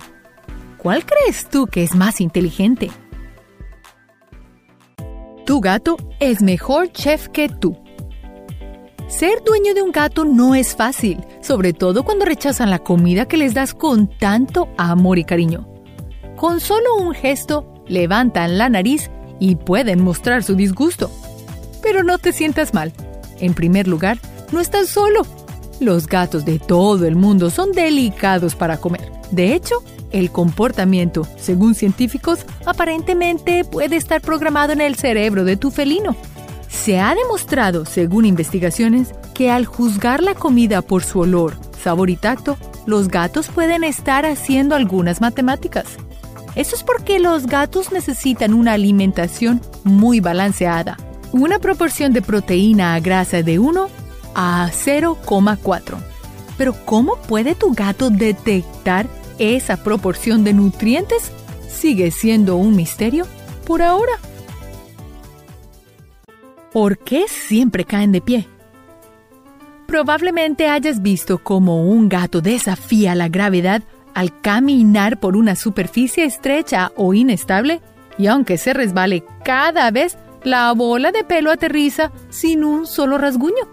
¿Cuál 0.76 1.04
crees 1.06 1.48
tú 1.48 1.66
que 1.66 1.82
es 1.82 1.94
más 1.94 2.20
inteligente? 2.20 2.90
Tu 5.46 5.60
gato 5.60 5.96
es 6.20 6.42
mejor 6.42 6.92
chef 6.92 7.28
que 7.28 7.48
tú. 7.48 7.76
Ser 9.10 9.42
dueño 9.44 9.74
de 9.74 9.82
un 9.82 9.90
gato 9.90 10.24
no 10.24 10.54
es 10.54 10.76
fácil, 10.76 11.18
sobre 11.42 11.72
todo 11.72 12.04
cuando 12.04 12.24
rechazan 12.24 12.70
la 12.70 12.78
comida 12.78 13.26
que 13.26 13.36
les 13.36 13.54
das 13.54 13.74
con 13.74 14.06
tanto 14.06 14.68
amor 14.78 15.18
y 15.18 15.24
cariño. 15.24 15.68
Con 16.36 16.60
solo 16.60 16.96
un 16.96 17.12
gesto, 17.12 17.74
levantan 17.88 18.56
la 18.56 18.68
nariz 18.68 19.10
y 19.40 19.56
pueden 19.56 20.02
mostrar 20.02 20.44
su 20.44 20.54
disgusto. 20.54 21.10
Pero 21.82 22.04
no 22.04 22.18
te 22.18 22.32
sientas 22.32 22.72
mal. 22.72 22.92
En 23.40 23.52
primer 23.52 23.88
lugar, 23.88 24.18
no 24.52 24.60
estás 24.60 24.88
solo. 24.88 25.26
Los 25.80 26.06
gatos 26.06 26.44
de 26.44 26.60
todo 26.60 27.04
el 27.04 27.16
mundo 27.16 27.50
son 27.50 27.72
delicados 27.72 28.54
para 28.54 28.76
comer. 28.76 29.10
De 29.32 29.54
hecho, 29.54 29.82
el 30.12 30.30
comportamiento, 30.30 31.26
según 31.36 31.74
científicos, 31.74 32.46
aparentemente 32.64 33.64
puede 33.64 33.96
estar 33.96 34.20
programado 34.20 34.72
en 34.72 34.80
el 34.80 34.94
cerebro 34.94 35.44
de 35.44 35.56
tu 35.56 35.72
felino. 35.72 36.16
Se 36.70 37.00
ha 37.00 37.14
demostrado, 37.14 37.84
según 37.84 38.24
investigaciones, 38.24 39.12
que 39.34 39.50
al 39.50 39.66
juzgar 39.66 40.22
la 40.22 40.34
comida 40.34 40.80
por 40.80 41.02
su 41.02 41.20
olor, 41.20 41.58
sabor 41.82 42.08
y 42.08 42.16
tacto, 42.16 42.56
los 42.86 43.08
gatos 43.08 43.48
pueden 43.48 43.84
estar 43.84 44.24
haciendo 44.24 44.74
algunas 44.74 45.20
matemáticas. 45.20 45.86
Eso 46.54 46.74
es 46.76 46.82
porque 46.82 47.18
los 47.18 47.46
gatos 47.46 47.92
necesitan 47.92 48.54
una 48.54 48.72
alimentación 48.72 49.60
muy 49.84 50.20
balanceada, 50.20 50.96
una 51.32 51.58
proporción 51.58 52.12
de 52.12 52.22
proteína 52.22 52.94
a 52.94 53.00
grasa 53.00 53.42
de 53.42 53.58
1 53.58 53.88
a 54.34 54.70
0,4. 54.72 55.96
Pero 56.56 56.74
¿cómo 56.84 57.16
puede 57.16 57.54
tu 57.54 57.72
gato 57.72 58.10
detectar 58.10 59.06
esa 59.38 59.76
proporción 59.76 60.44
de 60.44 60.52
nutrientes? 60.52 61.30
Sigue 61.68 62.10
siendo 62.10 62.56
un 62.56 62.76
misterio 62.76 63.26
por 63.64 63.82
ahora. 63.82 64.12
¿Por 66.72 66.98
qué 66.98 67.26
siempre 67.26 67.84
caen 67.84 68.12
de 68.12 68.20
pie? 68.20 68.46
Probablemente 69.88 70.68
hayas 70.68 71.02
visto 71.02 71.38
cómo 71.38 71.84
un 71.84 72.08
gato 72.08 72.40
desafía 72.40 73.16
la 73.16 73.28
gravedad 73.28 73.82
al 74.14 74.40
caminar 74.40 75.18
por 75.18 75.36
una 75.36 75.56
superficie 75.56 76.24
estrecha 76.24 76.92
o 76.94 77.12
inestable 77.12 77.80
y 78.18 78.28
aunque 78.28 78.56
se 78.56 78.72
resbale 78.72 79.24
cada 79.44 79.90
vez, 79.90 80.16
la 80.44 80.72
bola 80.72 81.10
de 81.10 81.24
pelo 81.24 81.50
aterriza 81.50 82.12
sin 82.28 82.62
un 82.62 82.86
solo 82.86 83.18
rasguño. 83.18 83.68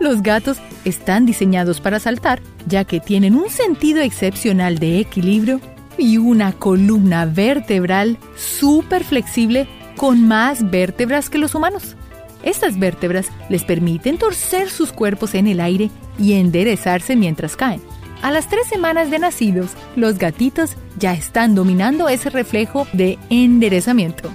Los 0.00 0.22
gatos 0.22 0.58
están 0.86 1.26
diseñados 1.26 1.82
para 1.82 2.00
saltar, 2.00 2.40
ya 2.66 2.84
que 2.84 3.00
tienen 3.00 3.34
un 3.34 3.50
sentido 3.50 4.00
excepcional 4.00 4.78
de 4.78 4.98
equilibrio 4.98 5.60
y 5.98 6.16
una 6.16 6.52
columna 6.52 7.26
vertebral 7.26 8.16
súper 8.34 9.04
flexible 9.04 9.68
con 9.96 10.26
más 10.26 10.70
vértebras 10.70 11.28
que 11.28 11.38
los 11.38 11.54
humanos. 11.54 11.96
Estas 12.44 12.78
vértebras 12.78 13.26
les 13.48 13.64
permiten 13.64 14.18
torcer 14.18 14.68
sus 14.68 14.92
cuerpos 14.92 15.34
en 15.34 15.46
el 15.46 15.60
aire 15.60 15.90
y 16.18 16.34
enderezarse 16.34 17.16
mientras 17.16 17.56
caen. 17.56 17.80
A 18.22 18.30
las 18.30 18.48
tres 18.48 18.66
semanas 18.68 19.10
de 19.10 19.18
nacidos, 19.18 19.72
los 19.96 20.18
gatitos 20.18 20.76
ya 20.98 21.14
están 21.14 21.54
dominando 21.54 22.08
ese 22.08 22.30
reflejo 22.30 22.86
de 22.92 23.18
enderezamiento. 23.30 24.30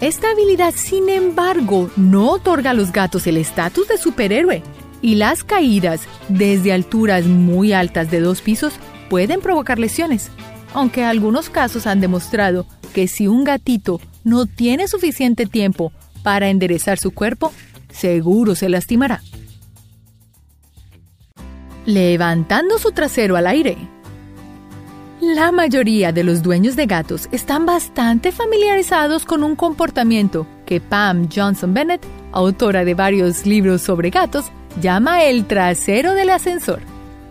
Esta 0.00 0.30
habilidad, 0.30 0.74
sin 0.74 1.08
embargo, 1.08 1.90
no 1.96 2.30
otorga 2.30 2.70
a 2.70 2.74
los 2.74 2.92
gatos 2.92 3.26
el 3.26 3.38
estatus 3.38 3.88
de 3.88 3.98
superhéroe, 3.98 4.62
y 5.00 5.16
las 5.16 5.44
caídas 5.44 6.02
desde 6.28 6.72
alturas 6.72 7.26
muy 7.26 7.72
altas 7.72 8.10
de 8.10 8.20
dos 8.20 8.40
pisos 8.40 8.74
pueden 9.10 9.40
provocar 9.40 9.78
lesiones, 9.78 10.30
aunque 10.72 11.04
algunos 11.04 11.50
casos 11.50 11.86
han 11.86 12.00
demostrado 12.00 12.66
que 12.94 13.08
si 13.08 13.26
un 13.26 13.44
gatito 13.44 14.00
no 14.24 14.46
tiene 14.46 14.88
suficiente 14.88 15.44
tiempo 15.44 15.92
para 16.24 16.48
enderezar 16.48 16.98
su 16.98 17.12
cuerpo, 17.12 17.52
seguro 17.92 18.56
se 18.56 18.68
lastimará. 18.68 19.22
Levantando 21.86 22.78
su 22.78 22.90
trasero 22.90 23.36
al 23.36 23.46
aire. 23.46 23.76
La 25.20 25.52
mayoría 25.52 26.10
de 26.12 26.24
los 26.24 26.42
dueños 26.42 26.76
de 26.76 26.86
gatos 26.86 27.28
están 27.30 27.66
bastante 27.66 28.32
familiarizados 28.32 29.24
con 29.26 29.44
un 29.44 29.54
comportamiento 29.54 30.46
que 30.66 30.80
Pam 30.80 31.28
Johnson 31.32 31.74
Bennett, 31.74 32.04
autora 32.32 32.84
de 32.84 32.94
varios 32.94 33.46
libros 33.46 33.82
sobre 33.82 34.10
gatos, 34.10 34.46
llama 34.80 35.24
el 35.24 35.44
trasero 35.44 36.14
del 36.14 36.30
ascensor, 36.30 36.80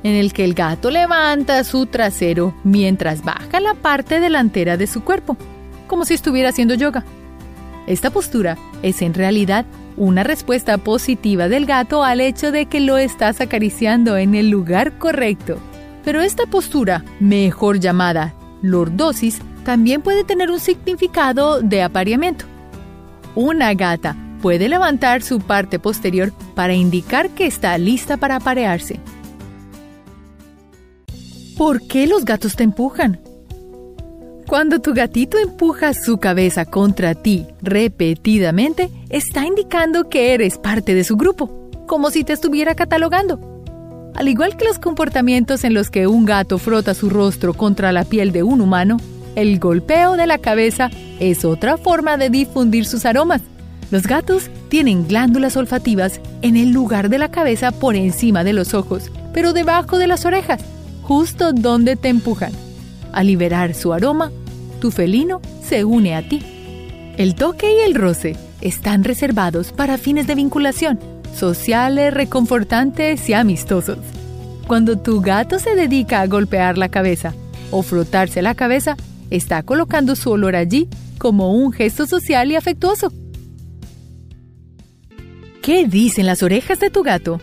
en 0.03 0.13
el 0.13 0.33
que 0.33 0.43
el 0.43 0.53
gato 0.53 0.91
levanta 0.91 1.63
su 1.63 1.87
trasero 1.87 2.53
mientras 2.63 3.23
baja 3.23 3.59
la 3.59 3.73
parte 3.73 4.19
delantera 4.19 4.77
de 4.77 4.85
su 4.85 5.03
cuerpo, 5.03 5.35
como 5.87 6.05
si 6.05 6.13
estuviera 6.13 6.49
haciendo 6.49 6.75
yoga. 6.75 7.03
Esta 7.87 8.09
postura 8.09 8.57
es 8.81 9.01
en 9.01 9.13
realidad 9.13 9.65
una 9.97 10.23
respuesta 10.23 10.77
positiva 10.77 11.47
del 11.49 11.65
gato 11.65 12.03
al 12.03 12.21
hecho 12.21 12.51
de 12.51 12.65
que 12.65 12.79
lo 12.79 12.97
estás 12.97 13.41
acariciando 13.41 14.17
en 14.17 14.35
el 14.35 14.49
lugar 14.49 14.97
correcto. 14.97 15.57
Pero 16.03 16.21
esta 16.21 16.45
postura, 16.45 17.03
mejor 17.19 17.79
llamada 17.79 18.33
lordosis, 18.61 19.39
también 19.65 20.01
puede 20.01 20.23
tener 20.23 20.51
un 20.51 20.59
significado 20.59 21.61
de 21.61 21.83
apareamiento. 21.83 22.45
Una 23.35 23.73
gata 23.73 24.15
puede 24.41 24.67
levantar 24.67 25.21
su 25.21 25.39
parte 25.39 25.79
posterior 25.79 26.33
para 26.55 26.73
indicar 26.73 27.29
que 27.29 27.45
está 27.45 27.77
lista 27.77 28.17
para 28.17 28.37
aparearse. 28.37 28.99
¿Por 31.57 31.85
qué 31.87 32.07
los 32.07 32.25
gatos 32.25 32.55
te 32.55 32.63
empujan? 32.63 33.19
Cuando 34.53 34.77
tu 34.77 34.93
gatito 34.93 35.39
empuja 35.39 35.95
su 35.95 36.19
cabeza 36.19 36.63
contra 36.65 37.15
ti 37.15 37.47
repetidamente, 37.63 38.91
está 39.09 39.47
indicando 39.47 40.09
que 40.09 40.35
eres 40.35 40.59
parte 40.59 40.93
de 40.93 41.03
su 41.03 41.17
grupo, 41.17 41.71
como 41.87 42.11
si 42.11 42.23
te 42.23 42.33
estuviera 42.33 42.75
catalogando. 42.75 43.39
Al 44.13 44.27
igual 44.27 44.55
que 44.55 44.65
los 44.65 44.77
comportamientos 44.77 45.63
en 45.63 45.73
los 45.73 45.89
que 45.89 46.05
un 46.05 46.25
gato 46.25 46.59
frota 46.59 46.93
su 46.93 47.09
rostro 47.09 47.55
contra 47.55 47.91
la 47.91 48.03
piel 48.03 48.31
de 48.31 48.43
un 48.43 48.61
humano, 48.61 48.97
el 49.35 49.57
golpeo 49.57 50.17
de 50.17 50.27
la 50.27 50.37
cabeza 50.37 50.91
es 51.19 51.45
otra 51.45 51.77
forma 51.77 52.17
de 52.17 52.29
difundir 52.29 52.85
sus 52.85 53.07
aromas. 53.07 53.41
Los 53.89 54.03
gatos 54.03 54.51
tienen 54.69 55.07
glándulas 55.07 55.57
olfativas 55.57 56.21
en 56.43 56.57
el 56.57 56.69
lugar 56.69 57.09
de 57.09 57.17
la 57.17 57.31
cabeza 57.31 57.71
por 57.71 57.95
encima 57.95 58.43
de 58.43 58.53
los 58.53 58.75
ojos, 58.75 59.11
pero 59.33 59.51
debajo 59.51 59.97
de 59.97 60.05
las 60.05 60.25
orejas, 60.25 60.63
justo 61.01 61.53
donde 61.53 61.95
te 61.95 62.09
empujan. 62.09 62.51
Al 63.13 63.27
liberar 63.27 63.73
su 63.73 63.93
aroma, 63.93 64.31
tu 64.83 64.91
felino 64.91 65.41
se 65.65 65.85
une 65.85 66.13
a 66.13 66.27
ti. 66.27 66.41
El 67.15 67.35
toque 67.35 67.73
y 67.73 67.79
el 67.85 67.95
roce 67.95 68.35
están 68.59 69.05
reservados 69.05 69.71
para 69.71 69.97
fines 69.97 70.27
de 70.27 70.35
vinculación, 70.35 70.99
sociales, 71.33 72.13
reconfortantes 72.13 73.29
y 73.29 73.33
amistosos. 73.33 73.99
Cuando 74.67 74.97
tu 74.97 75.21
gato 75.21 75.57
se 75.57 75.77
dedica 75.77 76.19
a 76.19 76.27
golpear 76.27 76.77
la 76.77 76.89
cabeza 76.89 77.33
o 77.71 77.81
frotarse 77.81 78.41
la 78.41 78.55
cabeza, 78.55 78.97
está 79.29 79.63
colocando 79.63 80.17
su 80.17 80.31
olor 80.31 80.57
allí 80.57 80.89
como 81.17 81.53
un 81.53 81.71
gesto 81.71 82.05
social 82.05 82.51
y 82.51 82.57
afectuoso. 82.57 83.09
¿Qué 85.61 85.87
dicen 85.87 86.25
las 86.25 86.43
orejas 86.43 86.81
de 86.81 86.89
tu 86.89 87.03
gato? 87.03 87.39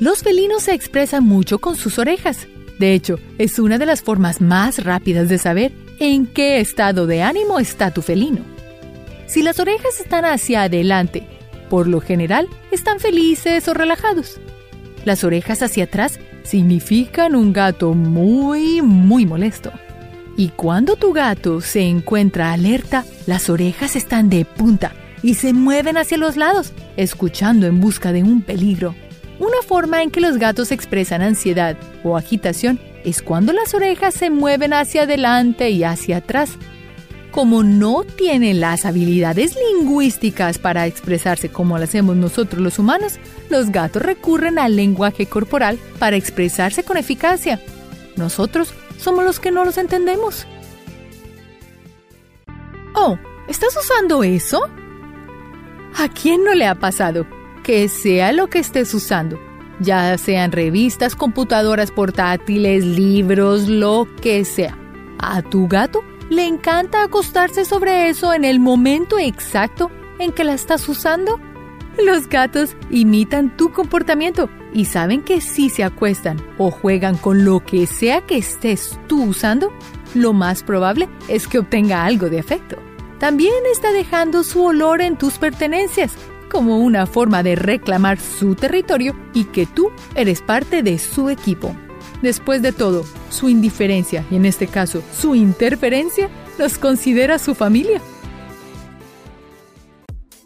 Los 0.00 0.22
felinos 0.22 0.62
se 0.62 0.72
expresan 0.72 1.22
mucho 1.22 1.58
con 1.58 1.76
sus 1.76 1.98
orejas. 1.98 2.46
De 2.78 2.94
hecho, 2.94 3.18
es 3.38 3.58
una 3.58 3.78
de 3.78 3.86
las 3.86 4.02
formas 4.02 4.40
más 4.40 4.84
rápidas 4.84 5.28
de 5.28 5.38
saber 5.38 5.72
en 5.98 6.26
qué 6.26 6.60
estado 6.60 7.06
de 7.06 7.22
ánimo 7.22 7.58
está 7.60 7.92
tu 7.92 8.02
felino. 8.02 8.40
Si 9.26 9.42
las 9.42 9.58
orejas 9.60 10.00
están 10.00 10.24
hacia 10.24 10.64
adelante, 10.64 11.26
por 11.70 11.86
lo 11.86 12.00
general 12.00 12.48
están 12.70 13.00
felices 13.00 13.66
o 13.68 13.74
relajados. 13.74 14.40
Las 15.04 15.24
orejas 15.24 15.62
hacia 15.62 15.84
atrás 15.84 16.18
significan 16.42 17.34
un 17.34 17.52
gato 17.52 17.94
muy, 17.94 18.82
muy 18.82 19.26
molesto. 19.26 19.72
Y 20.36 20.48
cuando 20.48 20.96
tu 20.96 21.12
gato 21.12 21.60
se 21.60 21.82
encuentra 21.82 22.52
alerta, 22.52 23.04
las 23.26 23.48
orejas 23.48 23.96
están 23.96 24.28
de 24.28 24.44
punta 24.44 24.92
y 25.22 25.34
se 25.34 25.52
mueven 25.52 25.96
hacia 25.96 26.18
los 26.18 26.36
lados, 26.36 26.72
escuchando 26.96 27.66
en 27.66 27.80
busca 27.80 28.12
de 28.12 28.22
un 28.22 28.42
peligro. 28.42 28.94
Una 29.38 29.62
forma 29.66 30.02
en 30.02 30.10
que 30.10 30.20
los 30.20 30.38
gatos 30.38 30.70
expresan 30.70 31.22
ansiedad 31.22 31.76
o 32.04 32.16
agitación 32.16 32.80
es 33.04 33.20
cuando 33.20 33.52
las 33.52 33.74
orejas 33.74 34.14
se 34.14 34.30
mueven 34.30 34.72
hacia 34.72 35.02
adelante 35.02 35.70
y 35.70 35.84
hacia 35.84 36.18
atrás. 36.18 36.52
Como 37.32 37.64
no 37.64 38.04
tienen 38.04 38.60
las 38.60 38.84
habilidades 38.84 39.56
lingüísticas 39.56 40.58
para 40.58 40.86
expresarse 40.86 41.48
como 41.48 41.76
lo 41.76 41.84
hacemos 41.84 42.14
nosotros 42.14 42.62
los 42.62 42.78
humanos, 42.78 43.18
los 43.50 43.70
gatos 43.70 44.02
recurren 44.02 44.58
al 44.58 44.76
lenguaje 44.76 45.26
corporal 45.26 45.78
para 45.98 46.16
expresarse 46.16 46.84
con 46.84 46.96
eficacia. 46.96 47.60
Nosotros 48.16 48.72
somos 48.98 49.24
los 49.24 49.40
que 49.40 49.50
no 49.50 49.64
los 49.64 49.78
entendemos. 49.78 50.46
Oh, 52.94 53.18
¿estás 53.48 53.76
usando 53.76 54.22
eso? 54.22 54.68
¿A 55.96 56.08
quién 56.08 56.44
no 56.44 56.54
le 56.54 56.66
ha 56.68 56.76
pasado? 56.76 57.26
Que 57.64 57.88
sea 57.88 58.32
lo 58.32 58.46
que 58.46 58.60
estés 58.60 58.94
usando, 58.94 59.40
ya 59.80 60.16
sean 60.18 60.52
revistas, 60.52 61.16
computadoras 61.16 61.90
portátiles, 61.90 62.84
libros, 62.84 63.66
lo 63.66 64.06
que 64.22 64.44
sea. 64.44 64.78
A 65.18 65.42
tu 65.42 65.66
gato 65.66 66.04
le 66.30 66.46
encanta 66.46 67.02
acostarse 67.02 67.64
sobre 67.64 68.08
eso 68.08 68.32
en 68.32 68.44
el 68.44 68.60
momento 68.60 69.18
exacto 69.18 69.90
en 70.20 70.30
que 70.30 70.44
la 70.44 70.54
estás 70.54 70.88
usando. 70.88 71.40
Los 72.04 72.28
gatos 72.28 72.76
imitan 72.90 73.56
tu 73.56 73.72
comportamiento 73.72 74.50
y 74.72 74.84
saben 74.84 75.22
que 75.22 75.40
si 75.40 75.70
se 75.70 75.84
acuestan 75.84 76.42
o 76.58 76.70
juegan 76.70 77.16
con 77.16 77.44
lo 77.44 77.60
que 77.60 77.86
sea 77.86 78.20
que 78.20 78.36
estés 78.36 78.98
tú 79.06 79.24
usando, 79.24 79.72
lo 80.14 80.32
más 80.32 80.62
probable 80.62 81.08
es 81.28 81.48
que 81.48 81.60
obtenga 81.60 82.04
algo 82.04 82.28
de 82.28 82.40
afecto. 82.40 82.76
También 83.18 83.54
está 83.72 83.92
dejando 83.92 84.42
su 84.42 84.64
olor 84.64 85.00
en 85.00 85.16
tus 85.16 85.38
pertenencias, 85.38 86.14
como 86.54 86.78
una 86.78 87.06
forma 87.06 87.42
de 87.42 87.56
reclamar 87.56 88.20
su 88.20 88.54
territorio 88.54 89.16
y 89.34 89.46
que 89.46 89.66
tú 89.66 89.90
eres 90.14 90.40
parte 90.40 90.84
de 90.84 91.00
su 91.00 91.28
equipo. 91.28 91.74
Después 92.22 92.62
de 92.62 92.70
todo, 92.70 93.04
su 93.28 93.48
indiferencia, 93.48 94.24
y 94.30 94.36
en 94.36 94.46
este 94.46 94.68
caso 94.68 95.02
su 95.20 95.34
interferencia, 95.34 96.30
los 96.56 96.78
considera 96.78 97.40
su 97.40 97.56
familia. 97.56 98.00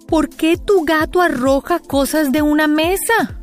¿Por 0.07 0.31
qué 0.31 0.57
tu 0.57 0.87
gato 0.87 1.21
arroja 1.21 1.79
cosas 1.79 2.33
de 2.33 2.41
una 2.41 2.69
mesa? 2.69 3.43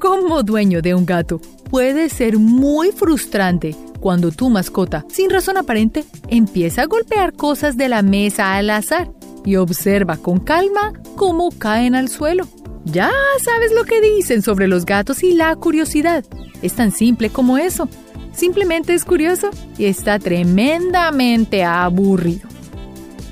Como 0.00 0.42
dueño 0.42 0.82
de 0.82 0.96
un 0.96 1.06
gato, 1.06 1.40
puede 1.70 2.08
ser 2.08 2.36
muy 2.36 2.90
frustrante 2.90 3.76
cuando 4.00 4.32
tu 4.32 4.50
mascota, 4.50 5.06
sin 5.08 5.30
razón 5.30 5.56
aparente, 5.56 6.04
empieza 6.26 6.82
a 6.82 6.86
golpear 6.86 7.32
cosas 7.34 7.76
de 7.76 7.88
la 7.88 8.02
mesa 8.02 8.56
al 8.56 8.70
azar 8.70 9.19
y 9.44 9.56
observa 9.56 10.16
con 10.16 10.38
calma 10.38 10.92
cómo 11.16 11.50
caen 11.50 11.94
al 11.94 12.08
suelo. 12.08 12.46
Ya 12.84 13.10
sabes 13.42 13.72
lo 13.72 13.84
que 13.84 14.00
dicen 14.00 14.42
sobre 14.42 14.68
los 14.68 14.86
gatos 14.86 15.22
y 15.22 15.34
la 15.34 15.54
curiosidad. 15.56 16.24
Es 16.62 16.74
tan 16.74 16.92
simple 16.92 17.30
como 17.30 17.58
eso. 17.58 17.88
Simplemente 18.32 18.94
es 18.94 19.04
curioso 19.04 19.50
y 19.76 19.86
está 19.86 20.18
tremendamente 20.18 21.64
aburrido. 21.64 22.48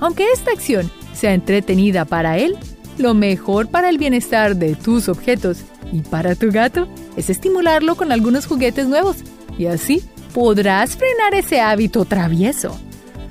Aunque 0.00 0.26
esta 0.32 0.52
acción 0.52 0.90
sea 1.14 1.34
entretenida 1.34 2.04
para 2.04 2.38
él, 2.38 2.56
lo 2.98 3.14
mejor 3.14 3.68
para 3.68 3.88
el 3.88 3.98
bienestar 3.98 4.56
de 4.56 4.74
tus 4.74 5.08
objetos 5.08 5.58
y 5.92 6.00
para 6.00 6.34
tu 6.34 6.50
gato 6.50 6.88
es 7.16 7.30
estimularlo 7.30 7.96
con 7.96 8.12
algunos 8.12 8.46
juguetes 8.46 8.86
nuevos 8.86 9.16
y 9.56 9.66
así 9.66 10.02
podrás 10.34 10.96
frenar 10.96 11.34
ese 11.34 11.60
hábito 11.60 12.04
travieso. 12.04 12.78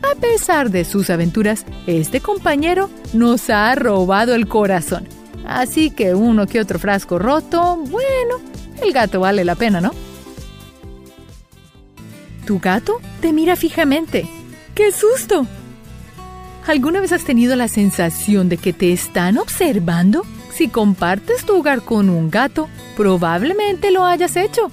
A 0.04 0.16
pesar 0.20 0.70
de 0.70 0.86
sus 0.86 1.10
aventuras, 1.10 1.66
este 1.86 2.22
compañero 2.22 2.90
nos 3.14 3.50
ha 3.50 3.74
robado 3.76 4.36
el 4.36 4.48
corazón. 4.48 5.08
Así 5.46 5.92
que 5.92 6.14
uno 6.14 6.48
que 6.48 6.60
otro 6.60 6.80
frasco 6.80 7.20
roto, 7.20 7.78
bueno, 7.78 8.42
el 8.82 8.94
gato 8.94 9.22
vale 9.22 9.46
la 9.46 9.56
pena, 9.56 9.82
¿no? 9.82 9.92
Tu 12.46 12.60
gato 12.60 13.00
te 13.22 13.34
mira 13.34 13.56
fijamente. 13.56 14.28
¡Qué 14.76 14.92
susto! 14.92 15.48
¿Alguna 16.68 17.00
vez 17.00 17.14
has 17.14 17.24
tenido 17.24 17.56
la 17.56 17.68
sensación 17.68 18.50
de 18.50 18.58
que 18.58 18.74
te 18.74 18.92
están 18.92 19.38
observando? 19.38 20.26
Si 20.54 20.68
compartes 20.68 21.46
tu 21.46 21.58
hogar 21.58 21.82
con 21.82 22.10
un 22.10 22.30
gato, 22.30 22.68
probablemente 22.96 23.92
lo 23.92 24.06
hayas 24.06 24.36
hecho. 24.36 24.70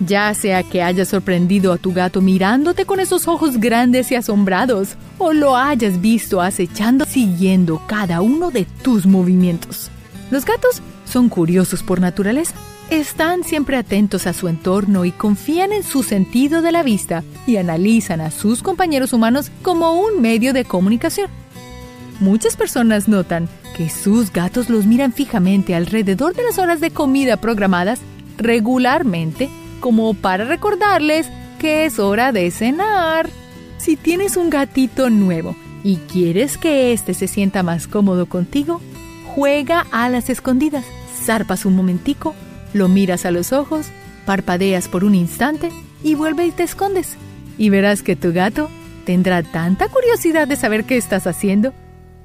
Ya 0.00 0.34
sea 0.34 0.62
que 0.64 0.82
hayas 0.82 1.08
sorprendido 1.08 1.72
a 1.72 1.78
tu 1.78 1.92
gato 1.92 2.20
mirándote 2.20 2.84
con 2.84 2.98
esos 2.98 3.28
ojos 3.28 3.58
grandes 3.58 4.10
y 4.10 4.16
asombrados, 4.16 4.96
o 5.18 5.32
lo 5.32 5.56
hayas 5.56 6.00
visto 6.00 6.40
acechando 6.40 7.04
siguiendo 7.04 7.80
cada 7.86 8.20
uno 8.20 8.50
de 8.50 8.66
tus 8.82 9.06
movimientos. 9.06 9.90
Los 10.30 10.44
gatos 10.44 10.82
son 11.04 11.28
curiosos 11.28 11.82
por 11.82 12.00
naturaleza. 12.00 12.54
Están 12.90 13.44
siempre 13.44 13.76
atentos 13.76 14.26
a 14.26 14.32
su 14.32 14.48
entorno 14.48 15.04
y 15.04 15.12
confían 15.12 15.72
en 15.72 15.84
su 15.84 16.02
sentido 16.02 16.60
de 16.60 16.72
la 16.72 16.82
vista 16.82 17.22
y 17.46 17.56
analizan 17.56 18.20
a 18.20 18.30
sus 18.30 18.62
compañeros 18.62 19.12
humanos 19.12 19.50
como 19.62 19.92
un 19.92 20.20
medio 20.20 20.52
de 20.52 20.64
comunicación. 20.64 21.30
Muchas 22.20 22.56
personas 22.56 23.08
notan 23.08 23.48
que 23.76 23.88
sus 23.88 24.32
gatos 24.32 24.70
los 24.70 24.86
miran 24.86 25.12
fijamente 25.12 25.74
alrededor 25.74 26.34
de 26.34 26.44
las 26.44 26.58
horas 26.58 26.80
de 26.80 26.90
comida 26.90 27.36
programadas 27.38 28.00
regularmente 28.36 29.48
como 29.84 30.14
para 30.14 30.46
recordarles 30.46 31.28
que 31.58 31.84
es 31.84 31.98
hora 31.98 32.32
de 32.32 32.50
cenar. 32.50 33.28
Si 33.76 33.96
tienes 33.96 34.38
un 34.38 34.48
gatito 34.48 35.10
nuevo 35.10 35.54
y 35.82 35.96
quieres 35.96 36.56
que 36.56 36.94
éste 36.94 37.12
se 37.12 37.28
sienta 37.28 37.62
más 37.62 37.86
cómodo 37.86 38.24
contigo, 38.24 38.80
Juega 39.34 39.84
a 39.90 40.08
las 40.08 40.30
escondidas. 40.30 40.84
Zarpas 41.24 41.64
un 41.64 41.74
momentico, 41.74 42.36
lo 42.72 42.88
miras 42.88 43.26
a 43.26 43.32
los 43.32 43.52
ojos, 43.52 43.88
parpadeas 44.26 44.86
por 44.86 45.02
un 45.02 45.16
instante 45.16 45.70
y 46.04 46.14
vuelve 46.14 46.46
y 46.46 46.52
te 46.52 46.62
escondes. 46.62 47.16
Y 47.58 47.68
verás 47.68 48.02
que 48.02 48.14
tu 48.14 48.32
gato 48.32 48.70
tendrá 49.04 49.42
tanta 49.42 49.88
curiosidad 49.88 50.46
de 50.46 50.54
saber 50.54 50.84
qué 50.84 50.96
estás 50.96 51.26
haciendo 51.26 51.72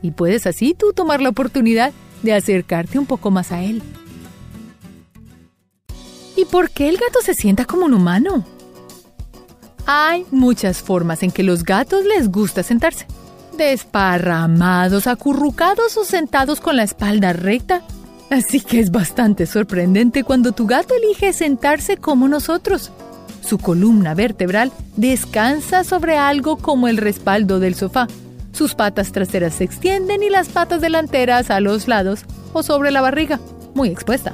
y 0.04 0.12
puedes 0.12 0.46
así 0.46 0.76
tú 0.76 0.94
tomar 0.94 1.20
la 1.20 1.30
oportunidad 1.30 1.94
de 2.22 2.34
acercarte 2.34 3.00
un 3.00 3.08
poco 3.08 3.32
más 3.32 3.52
a 3.52 3.64
él. 3.64 3.82
¿Y 6.40 6.46
por 6.46 6.70
qué 6.70 6.88
el 6.88 6.96
gato 6.96 7.20
se 7.22 7.34
sienta 7.34 7.66
como 7.66 7.86
un 7.86 7.94
humano? 7.94 8.46
Hay 9.86 10.26
muchas 10.32 10.82
formas 10.82 11.22
en 11.22 11.32
que 11.32 11.44
los 11.44 11.66
gatos 11.66 12.06
les 12.06 12.32
gusta 12.32 12.64
sentarse 12.64 13.06
desparramados, 13.58 15.06
acurrucados 15.08 15.98
o 15.98 16.06
sentados 16.06 16.62
con 16.62 16.78
la 16.78 16.84
espalda 16.84 17.34
recta. 17.34 17.82
Así 18.30 18.62
que 18.62 18.80
es 18.80 18.90
bastante 18.90 19.48
sorprendente 19.48 20.24
cuando 20.24 20.54
tu 20.54 20.66
gato 20.66 20.94
elige 20.96 21.34
sentarse 21.34 21.98
como 21.98 22.30
nosotros. 22.30 22.90
Su 23.42 23.58
columna 23.58 24.14
vertebral 24.14 24.72
descansa 24.96 25.84
sobre 25.84 26.18
algo 26.18 26.56
como 26.56 26.88
el 26.88 26.96
respaldo 26.96 27.60
del 27.60 27.76
sofá. 27.76 28.08
Sus 28.54 28.76
patas 28.76 29.12
traseras 29.12 29.56
se 29.56 29.66
extienden 29.66 30.24
y 30.24 30.30
las 30.30 30.48
patas 30.48 30.80
delanteras 30.80 31.50
a 31.50 31.60
los 31.60 31.90
lados 31.90 32.22
o 32.54 32.64
sobre 32.64 32.92
la 32.92 33.02
barriga, 33.02 33.42
muy 33.74 33.90
expuesta. 33.90 34.34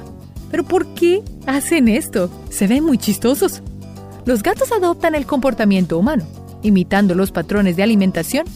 ¿Pero 0.56 0.68
por 0.68 0.86
qué 0.94 1.22
hacen 1.44 1.86
esto? 1.86 2.30
Se 2.48 2.66
ven 2.66 2.82
muy 2.82 2.96
chistosos. 2.96 3.60
Los 4.24 4.42
gatos 4.42 4.72
adoptan 4.72 5.14
el 5.14 5.26
comportamiento 5.26 5.98
humano, 5.98 6.24
imitando 6.62 7.14
los 7.14 7.30
patrones 7.30 7.76
de 7.76 7.82
alimentación 7.82 8.46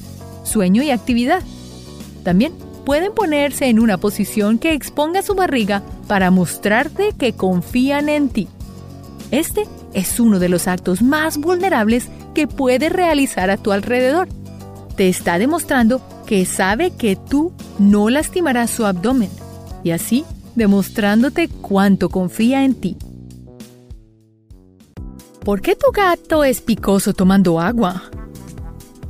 sueño 0.43 0.83
y 0.83 0.93
actividad. 0.93 1.43
También 2.25 2.55
pueden 2.87 3.13
ponerse 3.13 3.67
en 3.67 3.79
una 3.79 3.99
posición 3.99 4.57
que 4.59 4.73
exponga 4.73 5.21
su 5.21 5.35
barriga 5.35 5.83
para 6.09 6.31
mostrarte 6.31 7.13
que 7.19 7.35
confían 7.35 8.09
en 8.09 8.31
ti. 8.31 8.49
Este 9.31 9.65
es 9.93 10.19
uno 10.21 10.39
de 10.39 10.49
los 10.49 10.69
actos 10.69 11.03
más 11.03 11.37
vulnerables 11.37 12.09
que 12.33 12.47
puedes 12.47 12.91
realizar 12.91 13.51
a 13.51 13.59
tu 13.59 13.73
alrededor. 13.73 14.27
Te 14.97 15.11
está 15.11 15.39
demostrando 15.39 16.01
que 16.25 16.47
sabe 16.47 16.93
que 16.93 17.17
tú 17.17 17.53
no 17.79 18.09
lastimarás 18.09 18.71
su 18.71 18.87
abdomen 18.87 19.29
y 19.85 19.91
así 19.91 20.25
demostrándote 20.55 21.49
cuánto 21.49 22.09
confía 22.09 22.65
en 22.65 22.75
ti. 22.75 22.97
¿Por 25.45 25.63
qué 25.63 25.75
tu 25.75 25.91
gato 25.91 26.45
es 26.45 26.61
picoso 26.61 27.15
tomando 27.15 27.61
agua? 27.61 28.11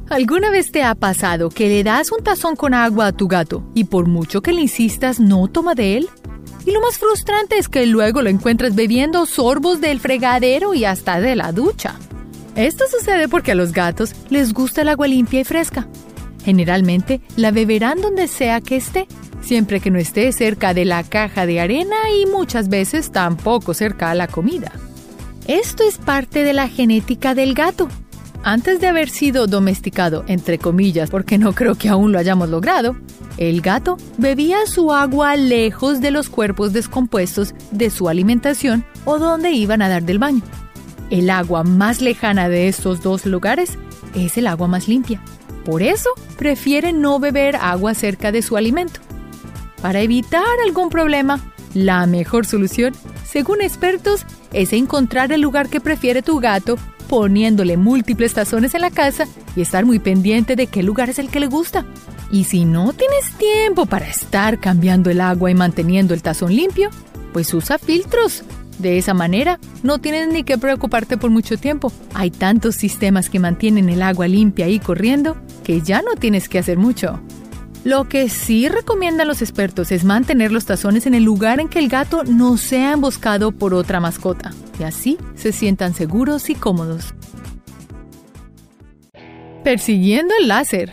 ¿Alguna 0.09 0.51
vez 0.51 0.73
te 0.73 0.83
ha 0.83 0.95
pasado 0.95 1.51
que 1.51 1.69
le 1.69 1.85
das 1.85 2.11
un 2.13 2.23
tazón 2.23 2.57
con 2.57 2.75
agua 2.75 3.09
a 3.09 3.13
tu 3.13 3.29
gato 3.29 3.65
y 3.75 3.85
por 3.85 4.07
mucho 4.09 4.43
que 4.43 4.53
le 4.53 4.63
insistas 4.63 5.21
no 5.21 5.49
toma 5.49 5.75
de 5.75 5.99
él? 5.99 6.09
Y 6.67 6.73
lo 6.73 6.81
más 6.81 6.99
frustrante 6.99 7.59
es 7.59 7.69
que 7.69 7.87
luego 7.87 8.23
lo 8.23 8.29
encuentras 8.29 8.75
bebiendo 8.75 9.25
sorbos 9.27 9.81
del 9.81 10.01
fregadero 10.01 10.75
y 10.75 10.85
hasta 10.85 11.21
de 11.21 11.37
la 11.37 11.53
ducha. 11.53 11.95
Esto 12.57 12.85
sucede 12.91 13.29
porque 13.29 13.53
a 13.53 13.55
los 13.55 13.73
gatos 13.73 14.13
les 14.29 14.53
gusta 14.53 14.83
el 14.83 14.89
agua 14.89 15.07
limpia 15.07 15.41
y 15.41 15.45
fresca. 15.45 15.89
Generalmente 16.45 17.21
la 17.37 17.51
beberán 17.51 18.01
donde 18.01 18.29
sea 18.29 18.61
que 18.61 18.77
esté, 18.77 19.07
siempre 19.51 19.81
que 19.81 19.91
no 19.91 19.99
esté 19.99 20.31
cerca 20.31 20.75
de 20.75 20.85
la 20.85 21.03
caja 21.03 21.45
de 21.45 21.59
arena 21.59 21.97
y 22.09 22.25
muchas 22.27 22.69
veces 22.69 23.11
tampoco 23.11 23.75
cerca 23.75 24.13
a 24.13 24.15
la 24.15 24.29
comida. 24.29 24.71
Esto 25.49 25.83
es 25.83 25.99
parte 25.99 26.45
de 26.45 26.53
la 26.53 26.69
genética 26.69 27.35
del 27.35 27.55
gato 27.55 27.89
antes 28.45 28.81
de 28.81 28.87
haber 28.87 29.09
sido 29.09 29.49
domesticado, 29.49 30.23
entre 30.29 30.59
comillas, 30.59 31.11
porque 31.11 31.37
no 31.37 31.53
creo 31.53 31.75
que 31.75 31.89
aún 31.89 32.13
lo 32.13 32.21
hayamos 32.21 32.49
logrado, 32.49 32.95
el 33.39 33.61
gato 33.61 33.97
bebía 34.19 34.67
su 34.67 34.93
agua 34.93 35.35
lejos 35.35 36.01
de 36.01 36.13
los 36.13 36.29
cuerpos 36.29 36.73
descompuestos 36.73 37.53
de 37.73 37.91
su 37.91 38.09
alimentación 38.09 38.85
o 39.05 39.19
donde 39.19 39.51
iban 39.51 39.83
a 39.83 39.89
dar 39.89 40.05
del 40.05 40.21
baño. 40.21 40.43
El 41.11 41.29
agua 41.29 41.65
más 41.65 42.01
lejana 42.01 42.49
de 42.49 42.69
estos 42.69 43.03
dos 43.03 43.27
lugares 43.27 43.77
es 44.15 44.39
el 44.39 44.47
agua 44.47 44.69
más 44.69 44.87
limpia. 44.87 45.21
Por 45.65 45.83
eso 45.83 46.11
prefiere 46.39 46.93
no 46.93 47.19
beber 47.19 47.57
agua 47.57 47.95
cerca 47.95 48.31
de 48.31 48.43
su 48.43 48.57
alimento. 48.57 49.01
Para 49.83 50.01
evitar 50.01 50.45
algún 50.67 50.91
problema, 50.91 51.41
la 51.75 52.07
mejor 52.07 52.47
solución, 52.47 52.95
según 53.25 53.63
expertos, 53.63 54.27
es 54.53 54.73
encontrar 54.73 55.33
el 55.33 55.41
lugar 55.41 55.69
que 55.69 55.81
prefiere 55.81 56.23
tu 56.23 56.39
gato 56.41 56.77
poniéndole 57.09 57.77
múltiples 57.77 58.35
tazones 58.35 58.75
en 58.75 58.83
la 58.83 58.91
casa 58.91 59.27
y 59.57 59.63
estar 59.63 59.85
muy 59.85 59.99
pendiente 59.99 60.55
de 60.55 60.69
qué 60.69 60.83
lugar 60.85 61.11
es 61.11 61.19
el 61.19 61.29
que 61.29 61.41
le 61.41 61.49
gusta. 61.49 61.85
Y 62.31 62.45
si 62.45 62.65
no 62.65 62.93
tienes 62.93 63.37
tiempo 63.37 63.87
para 63.87 64.07
estar 64.07 64.61
cambiando 64.61 65.11
el 65.11 65.21
agua 65.21 65.51
y 65.51 65.55
manteniendo 65.55 66.15
el 66.15 66.23
tazón 66.23 66.55
limpio, 66.55 66.91
pues 67.33 67.53
usa 67.53 67.79
filtros. 67.79 68.45
De 68.79 68.97
esa 68.97 69.13
manera, 69.13 69.59
no 69.83 69.99
tienes 69.99 70.29
ni 70.29 70.45
que 70.45 70.57
preocuparte 70.57 71.17
por 71.17 71.31
mucho 71.31 71.59
tiempo. 71.59 71.93
Hay 72.15 72.31
tantos 72.31 72.77
sistemas 72.77 73.29
que 73.29 73.41
mantienen 73.41 73.89
el 73.89 74.03
agua 74.03 74.29
limpia 74.29 74.69
y 74.69 74.79
corriendo 74.79 75.37
que 75.65 75.81
ya 75.81 76.03
no 76.03 76.15
tienes 76.15 76.49
que 76.49 76.61
hacer 76.61 76.79
mucho. 76.79 77.21
Lo 77.83 78.11
que 78.11 78.29
sí 78.29 78.69
recomiendan 78.69 79.27
los 79.27 79.41
expertos 79.41 79.91
es 79.91 80.05
mantener 80.05 80.53
los 80.53 80.67
tazones 80.67 81.07
en 81.07 81.15
el 81.15 81.25
lugar 81.25 81.61
en 81.61 81.69
que 81.69 81.79
el 81.79 81.89
gato 81.89 82.25
no 82.25 82.59
sea 82.59 82.93
emboscado 82.93 83.53
por 83.53 83.73
otra 83.73 84.01
mascota, 84.01 84.51
y 84.79 84.83
así 84.83 85.17
se 85.35 85.51
sientan 85.51 85.95
seguros 85.95 86.51
y 86.51 86.55
cómodos. 86.55 87.15
Persiguiendo 89.65 90.35
el 90.39 90.49
láser. 90.49 90.93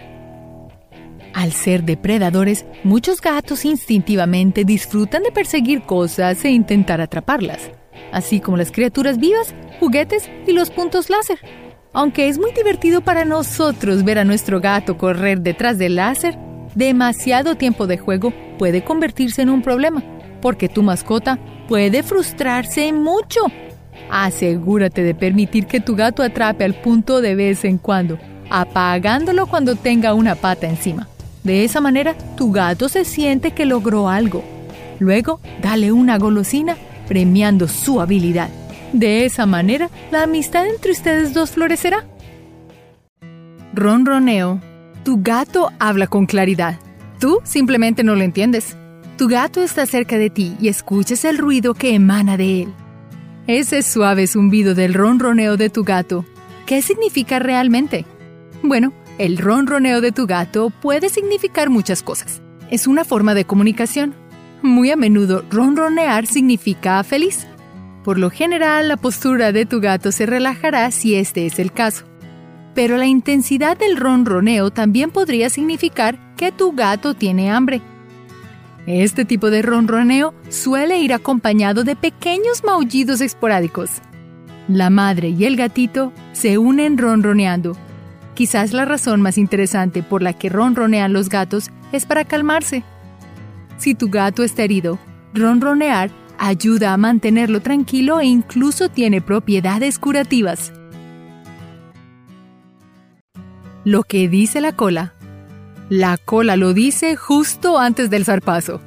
Al 1.34 1.52
ser 1.52 1.84
depredadores, 1.84 2.66
muchos 2.86 3.20
gatos 3.20 3.66
instintivamente 3.66 4.64
disfrutan 4.64 5.24
de 5.24 5.32
perseguir 5.34 5.82
cosas 5.82 6.44
e 6.46 6.52
intentar 6.52 7.02
atraparlas, 7.02 7.70
así 8.14 8.40
como 8.40 8.56
las 8.56 8.72
criaturas 8.72 9.18
vivas, 9.18 9.54
juguetes 9.82 10.30
y 10.48 10.54
los 10.54 10.70
puntos 10.70 11.10
láser. 11.10 11.40
Aunque 11.92 12.30
es 12.30 12.38
muy 12.38 12.54
divertido 12.54 13.02
para 13.02 13.26
nosotros 13.26 14.06
ver 14.06 14.20
a 14.20 14.26
nuestro 14.26 14.62
gato 14.62 14.98
correr 14.98 15.42
detrás 15.42 15.78
del 15.78 15.96
láser, 15.96 16.38
demasiado 16.78 17.56
tiempo 17.56 17.88
de 17.88 17.98
juego 17.98 18.32
puede 18.60 18.84
convertirse 18.84 19.42
en 19.42 19.50
un 19.50 19.64
problema, 19.64 20.04
porque 20.42 20.70
tu 20.70 20.84
mascota 20.84 21.40
puede 21.68 22.04
frustrarse 22.04 22.94
mucho. 22.94 23.42
Asegúrate 24.12 25.04
de 25.04 25.16
permitir 25.16 25.66
que 25.66 25.82
tu 25.82 25.96
gato 25.96 26.22
atrape 26.22 26.64
al 26.64 26.76
punto 26.76 27.20
de 27.20 27.36
vez 27.36 27.66
en 27.66 27.80
cuando, 27.80 28.20
apagándolo 28.50 29.48
cuando 29.48 29.76
tenga 29.76 30.14
una 30.14 30.36
pata 30.36 30.68
encima. 30.68 31.08
De 31.44 31.64
esa 31.64 31.82
manera, 31.82 32.16
tu 32.36 32.52
gato 32.52 32.90
se 32.90 33.06
siente 33.06 33.52
que 33.52 33.66
logró 33.66 34.08
algo. 34.08 34.44
Luego, 35.00 35.40
dale 35.62 35.92
una 35.92 36.18
golosina 36.18 36.78
premiando 37.08 37.68
su 37.68 38.00
habilidad. 38.02 38.50
De 38.94 39.26
esa 39.26 39.46
manera, 39.46 39.90
la 40.12 40.24
amistad 40.24 40.68
entre 40.68 40.92
ustedes 40.92 41.34
dos 41.34 41.52
florecerá. 41.52 42.06
Ronroneo. 43.74 44.62
Tu 45.08 45.22
gato 45.22 45.72
habla 45.80 46.08
con 46.08 46.26
claridad. 46.26 46.82
Tú 47.18 47.40
simplemente 47.46 48.04
no 48.04 48.16
lo 48.16 48.24
entiendes. 48.24 48.76
Tu 49.18 49.30
gato 49.30 49.64
está 49.64 49.86
cerca 49.86 50.18
de 50.18 50.30
ti 50.30 50.58
y 50.60 50.68
escuchas 50.68 51.24
el 51.24 51.38
ruido 51.38 51.74
que 51.76 51.96
emana 51.96 52.36
de 52.36 52.64
él. 52.64 52.74
Ese 53.48 53.84
suave 53.84 54.28
zumbido 54.28 54.76
del 54.76 54.94
ronroneo 54.94 55.56
de 55.56 55.70
tu 55.70 55.86
gato. 55.86 56.26
¿Qué 56.66 56.82
significa 56.82 57.40
realmente? 57.40 58.06
Bueno, 58.64 58.92
el 59.18 59.38
ronroneo 59.38 60.02
de 60.02 60.12
tu 60.12 60.28
gato 60.28 60.72
puede 60.72 61.08
significar 61.08 61.70
muchas 61.70 62.04
cosas. 62.04 62.42
Es 62.70 62.86
una 62.86 63.06
forma 63.06 63.34
de 63.34 63.46
comunicación. 63.46 64.14
Muy 64.62 64.92
a 64.92 64.98
menudo 64.98 65.46
ronronear 65.50 66.26
significa 66.26 67.02
feliz. 67.06 67.48
Por 68.04 68.20
lo 68.20 68.30
general, 68.30 68.90
la 68.90 68.98
postura 68.98 69.54
de 69.54 69.66
tu 69.66 69.80
gato 69.80 70.12
se 70.12 70.26
relajará 70.26 70.92
si 70.92 71.16
este 71.16 71.46
es 71.46 71.60
el 71.60 71.72
caso. 71.72 72.07
Pero 72.78 72.96
la 72.98 73.08
intensidad 73.08 73.76
del 73.76 73.98
ronroneo 73.98 74.70
también 74.70 75.10
podría 75.10 75.50
significar 75.50 76.20
que 76.36 76.52
tu 76.52 76.74
gato 76.74 77.16
tiene 77.16 77.50
hambre. 77.50 77.82
Este 78.86 79.26
tipo 79.26 79.50
de 79.50 79.64
ronroneo 79.64 80.36
suele 80.50 81.00
ir 81.00 81.12
acompañado 81.12 81.84
de 81.84 81.96
pequeños 81.96 82.64
maullidos 82.64 83.22
esporádicos. 83.22 83.90
La 84.68 84.92
madre 84.92 85.30
y 85.30 85.46
el 85.46 85.56
gatito 85.56 86.14
se 86.34 86.60
unen 86.60 87.00
ronroneando. 87.00 87.76
Quizás 88.36 88.74
la 88.74 88.86
razón 88.86 89.24
más 89.24 89.40
interesante 89.40 90.04
por 90.04 90.22
la 90.22 90.34
que 90.34 90.50
ronronean 90.50 91.14
los 91.14 91.30
gatos 91.30 91.72
es 91.92 92.06
para 92.06 92.26
calmarse. 92.26 92.84
Si 93.80 93.96
tu 93.96 94.08
gato 94.12 94.44
está 94.44 94.62
herido, 94.62 95.00
ronronear 95.34 96.12
ayuda 96.38 96.94
a 96.94 96.98
mantenerlo 96.98 97.60
tranquilo 97.60 98.20
e 98.20 98.28
incluso 98.28 98.88
tiene 98.88 99.20
propiedades 99.20 99.98
curativas. 99.98 100.72
Lo 103.88 104.04
que 104.04 104.28
dice 104.28 104.60
la 104.60 104.74
cola. 104.74 105.14
La 105.88 106.18
cola 106.18 106.58
lo 106.58 106.74
dice 106.74 107.16
justo 107.16 107.80
antes 107.80 108.10
del 108.10 108.26
zarpazo. 108.26 108.82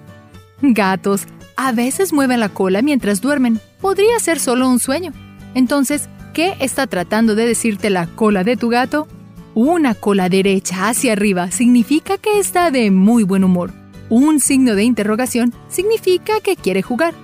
Gatos 0.60 1.22
a 1.56 1.72
veces 1.72 2.12
mueven 2.12 2.38
la 2.38 2.50
cola 2.50 2.82
mientras 2.82 3.22
duermen. 3.22 3.60
Podría 3.80 4.18
ser 4.18 4.38
solo 4.38 4.68
un 4.68 4.78
sueño. 4.78 5.14
Entonces, 5.54 6.10
¿qué 6.34 6.54
está 6.60 6.86
tratando 6.86 7.34
de 7.34 7.46
decirte 7.46 7.88
la 7.88 8.08
cola 8.08 8.44
de 8.44 8.58
tu 8.58 8.68
gato? 8.68 9.08
Una 9.54 9.94
cola 9.94 10.28
derecha 10.28 10.90
hacia 10.90 11.14
arriba 11.14 11.50
significa 11.50 12.18
que 12.18 12.38
está 12.38 12.70
de 12.70 12.90
muy 12.90 13.22
buen 13.22 13.42
humor. 13.42 13.72
Un 14.10 14.38
signo 14.38 14.74
de 14.74 14.84
interrogación 14.84 15.54
significa 15.70 16.40
que 16.40 16.56
quiere 16.56 16.82
jugar. 16.82 17.14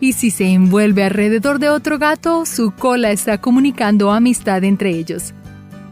Y 0.00 0.14
si 0.14 0.30
se 0.30 0.46
envuelve 0.46 1.04
alrededor 1.04 1.58
de 1.58 1.68
otro 1.68 1.98
gato, 1.98 2.46
su 2.46 2.70
cola 2.70 3.10
está 3.10 3.42
comunicando 3.42 4.10
amistad 4.10 4.64
entre 4.64 4.96
ellos. 4.96 5.34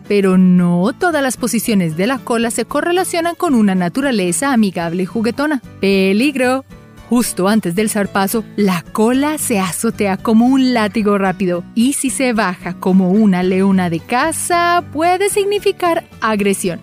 Pero 0.08 0.38
no 0.38 0.92
todas 0.98 1.22
las 1.22 1.36
posiciones 1.36 1.96
de 1.96 2.06
la 2.06 2.18
cola 2.18 2.50
se 2.50 2.64
correlacionan 2.64 3.34
con 3.34 3.54
una 3.54 3.74
naturaleza 3.74 4.52
amigable 4.52 5.04
y 5.04 5.06
juguetona. 5.06 5.62
¡Peligro! 5.80 6.64
Justo 7.08 7.48
antes 7.48 7.74
del 7.74 7.88
zarpazo, 7.88 8.44
la 8.56 8.82
cola 8.92 9.38
se 9.38 9.58
azotea 9.58 10.18
como 10.18 10.46
un 10.46 10.74
látigo 10.74 11.16
rápido 11.16 11.64
y 11.74 11.94
si 11.94 12.10
se 12.10 12.34
baja 12.34 12.74
como 12.74 13.10
una 13.10 13.42
leona 13.42 13.88
de 13.88 14.00
caza, 14.00 14.84
puede 14.92 15.30
significar 15.30 16.06
agresión. 16.20 16.80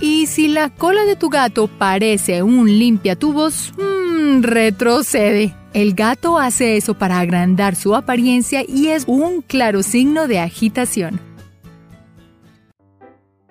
Y 0.00 0.26
si 0.26 0.48
la 0.48 0.68
cola 0.68 1.04
de 1.04 1.16
tu 1.16 1.30
gato 1.30 1.66
parece 1.66 2.42
un 2.42 2.66
limpiatubos, 2.78 3.72
mmm, 3.78 4.42
retrocede. 4.42 5.54
El 5.72 5.94
gato 5.94 6.38
hace 6.38 6.76
eso 6.76 6.94
para 6.94 7.18
agrandar 7.18 7.76
su 7.76 7.94
apariencia 7.94 8.62
y 8.66 8.88
es 8.88 9.04
un 9.06 9.40
claro 9.40 9.82
signo 9.82 10.28
de 10.28 10.40
agitación. 10.40 11.31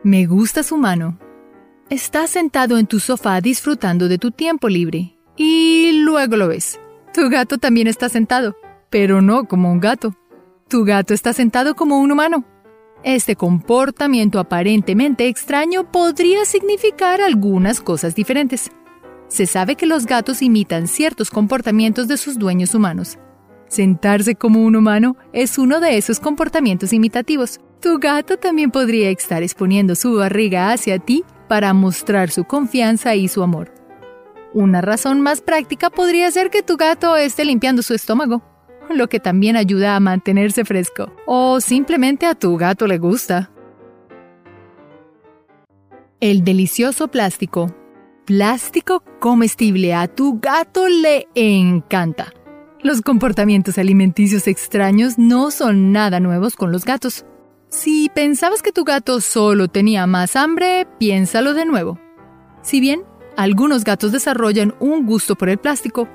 Me 0.03 0.25
gusta 0.25 0.63
su 0.63 0.77
mano. 0.77 1.19
Estás 1.91 2.31
sentado 2.31 2.79
en 2.79 2.87
tu 2.87 2.99
sofá 2.99 3.39
disfrutando 3.39 4.07
de 4.07 4.17
tu 4.17 4.31
tiempo 4.31 4.67
libre 4.67 5.15
y 5.37 5.91
luego 6.03 6.37
lo 6.37 6.47
ves. 6.47 6.79
Tu 7.13 7.29
gato 7.29 7.59
también 7.59 7.85
está 7.85 8.09
sentado, 8.09 8.55
pero 8.89 9.21
no 9.21 9.45
como 9.47 9.71
un 9.71 9.79
gato. 9.79 10.15
Tu 10.69 10.85
gato 10.85 11.13
está 11.13 11.33
sentado 11.33 11.75
como 11.75 11.99
un 11.99 12.11
humano. 12.11 12.45
Este 13.03 13.35
comportamiento 13.35 14.39
aparentemente 14.39 15.27
extraño 15.27 15.91
podría 15.91 16.45
significar 16.45 17.21
algunas 17.21 17.79
cosas 17.79 18.15
diferentes. 18.15 18.71
Se 19.27 19.45
sabe 19.45 19.75
que 19.75 19.85
los 19.85 20.07
gatos 20.07 20.41
imitan 20.41 20.87
ciertos 20.87 21.29
comportamientos 21.29 22.07
de 22.07 22.17
sus 22.17 22.39
dueños 22.39 22.73
humanos. 22.73 23.19
Sentarse 23.67 24.33
como 24.33 24.63
un 24.63 24.75
humano 24.75 25.15
es 25.31 25.59
uno 25.59 25.79
de 25.79 25.97
esos 25.97 26.19
comportamientos 26.19 26.91
imitativos. 26.91 27.59
Tu 27.82 27.98
gato 27.98 28.38
también 28.38 28.70
podría 28.70 29.10
estar 29.10 29.41
exponiendo 29.41 29.96
su 29.96 30.15
barriga 30.15 30.72
hacia 30.72 31.00
ti 31.00 31.24
para 31.48 31.74
mostrar 31.74 32.30
su 32.30 32.44
confianza 32.44 33.15
y 33.15 33.28
su 33.28 33.41
amor. 33.41 33.74
Una 34.54 34.82
razón 34.82 35.22
más 35.22 35.41
práctica 35.41 35.89
podría 35.89 36.30
ser 36.30 36.52
que 36.52 36.62
tu 36.62 36.78
gato 36.78 37.15
esté 37.17 37.44
limpiando 37.44 37.82
su 37.82 37.96
estómago, 37.96 38.44
lo 38.89 39.10
que 39.10 39.20
también 39.20 39.56
ayuda 39.56 39.96
a 39.96 40.00
mantenerse 40.00 40.63
fresco. 40.63 41.12
O 41.26 41.60
simplemente 41.60 42.28
a 42.28 42.36
tu 42.36 42.56
gato 42.56 42.86
le 42.86 43.00
gusta. 43.00 43.50
El 46.20 46.44
delicioso 46.44 47.08
plástico 47.08 47.76
plástico 48.26 49.04
comestible 49.20 49.94
a 49.96 50.08
tu 50.08 50.39
gato 50.39 50.88
le 50.88 51.28
encanta. 51.34 52.32
Los 52.84 53.02
comportamientos 53.02 53.78
alimenticios 53.78 54.48
extraños 54.48 55.17
no 55.17 55.52
son 55.52 55.91
nada 55.91 56.20
nuevos 56.20 56.56
con 56.56 56.72
los 56.72 56.86
gatos. 56.86 57.26
Si 57.71 58.12
pensabas 58.13 58.62
que 58.62 58.73
tu 58.73 58.84
gato 58.84 59.21
solo 59.21 59.69
tenía 59.69 60.05
más 60.05 60.36
hambre, 60.36 60.86
piénsalo 60.99 61.53
de 61.53 61.65
nuevo. 61.65 61.97
Si 62.62 62.81
bien 62.81 63.03
algunos 63.38 63.86
gatos 63.86 64.12
desarrollan 64.12 64.75
un 64.79 65.05
gusto 65.05 65.36
por 65.36 65.49
el 65.49 65.57
plástico, 65.57 66.07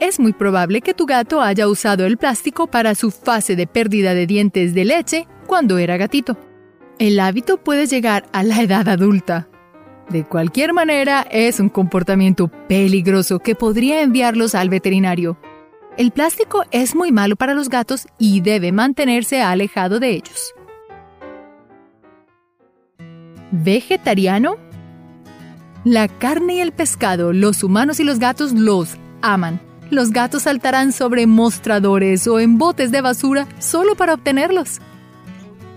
es 0.00 0.18
muy 0.18 0.32
probable 0.32 0.80
que 0.80 0.94
tu 0.94 1.04
gato 1.04 1.42
haya 1.42 1.68
usado 1.68 2.06
el 2.06 2.16
plástico 2.16 2.66
para 2.66 2.94
su 2.94 3.10
fase 3.10 3.54
de 3.54 3.66
pérdida 3.66 4.14
de 4.14 4.26
dientes 4.26 4.74
de 4.74 4.86
leche 4.86 5.28
cuando 5.46 5.76
era 5.76 5.98
gatito. 5.98 6.38
El 6.98 7.20
hábito 7.20 7.58
puede 7.58 7.86
llegar 7.86 8.24
a 8.32 8.42
la 8.42 8.62
edad 8.62 8.88
adulta, 8.88 9.50
de 10.10 10.24
cualquier 10.24 10.72
manera, 10.72 11.24
es 11.30 11.60
un 11.60 11.68
comportamiento 11.68 12.48
peligroso 12.68 13.38
que 13.38 13.54
podría 13.54 14.02
enviarlos 14.02 14.56
al 14.56 14.68
veterinario. 14.68 15.38
El 15.96 16.10
plástico 16.10 16.64
es 16.72 16.96
muy 16.96 17.12
malo 17.12 17.36
para 17.36 17.54
los 17.54 17.68
gatos 17.68 18.08
y 18.18 18.40
debe 18.40 18.72
mantenerse 18.72 19.40
alejado 19.40 20.00
de 20.00 20.10
ellos. 20.10 20.52
¿Vegetariano? 23.50 24.56
La 25.84 26.08
carne 26.08 26.56
y 26.56 26.60
el 26.60 26.72
pescado, 26.72 27.32
los 27.32 27.64
humanos 27.64 28.00
y 28.00 28.04
los 28.04 28.18
gatos 28.18 28.52
los 28.52 28.96
aman. 29.22 29.60
Los 29.90 30.10
gatos 30.10 30.42
saltarán 30.42 30.92
sobre 30.92 31.26
mostradores 31.26 32.26
o 32.28 32.38
en 32.38 32.58
botes 32.58 32.92
de 32.92 33.00
basura 33.00 33.48
solo 33.58 33.96
para 33.96 34.14
obtenerlos. 34.14 34.80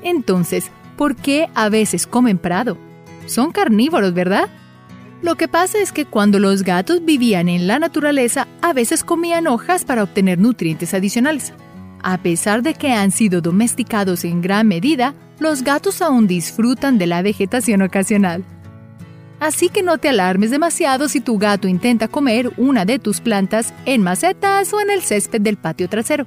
Entonces, 0.04 0.70
¿por 0.98 1.16
qué 1.16 1.50
a 1.56 1.70
veces 1.70 2.06
comen 2.06 2.38
prado? 2.38 2.78
Son 3.26 3.52
carnívoros, 3.52 4.14
¿verdad? 4.14 4.50
Lo 5.22 5.36
que 5.36 5.48
pasa 5.48 5.80
es 5.80 5.94
que 5.94 6.06
cuando 6.06 6.38
los 6.38 6.64
gatos 6.64 7.06
vivían 7.06 7.48
en 7.48 7.66
la 7.66 7.80
naturaleza, 7.80 8.48
a 8.62 8.74
veces 8.74 9.04
comían 9.04 9.48
hojas 9.48 9.86
para 9.86 10.04
obtener 10.04 10.38
nutrientes 10.38 10.94
adicionales. 10.94 11.54
A 12.04 12.18
pesar 12.18 12.62
de 12.62 12.74
que 12.74 12.92
han 12.92 13.12
sido 13.12 13.40
domesticados 13.40 14.26
en 14.26 14.42
gran 14.42 14.68
medida, 14.68 15.16
los 15.40 15.64
gatos 15.64 16.02
aún 16.02 16.28
disfrutan 16.28 16.98
de 16.98 17.08
la 17.08 17.22
vegetación 17.22 17.82
ocasional. 17.82 18.44
Así 19.40 19.70
que 19.70 19.84
no 19.84 19.98
te 19.98 20.10
alarmes 20.10 20.52
demasiado 20.52 21.08
si 21.08 21.22
tu 21.22 21.38
gato 21.38 21.68
intenta 21.68 22.10
comer 22.10 22.52
una 22.58 22.86
de 22.86 23.00
tus 23.00 23.22
plantas 23.22 23.74
en 23.86 24.02
macetas 24.02 24.74
o 24.74 24.82
en 24.82 24.90
el 24.90 25.02
césped 25.02 25.42
del 25.42 25.58
patio 25.58 25.88
trasero. 25.90 26.26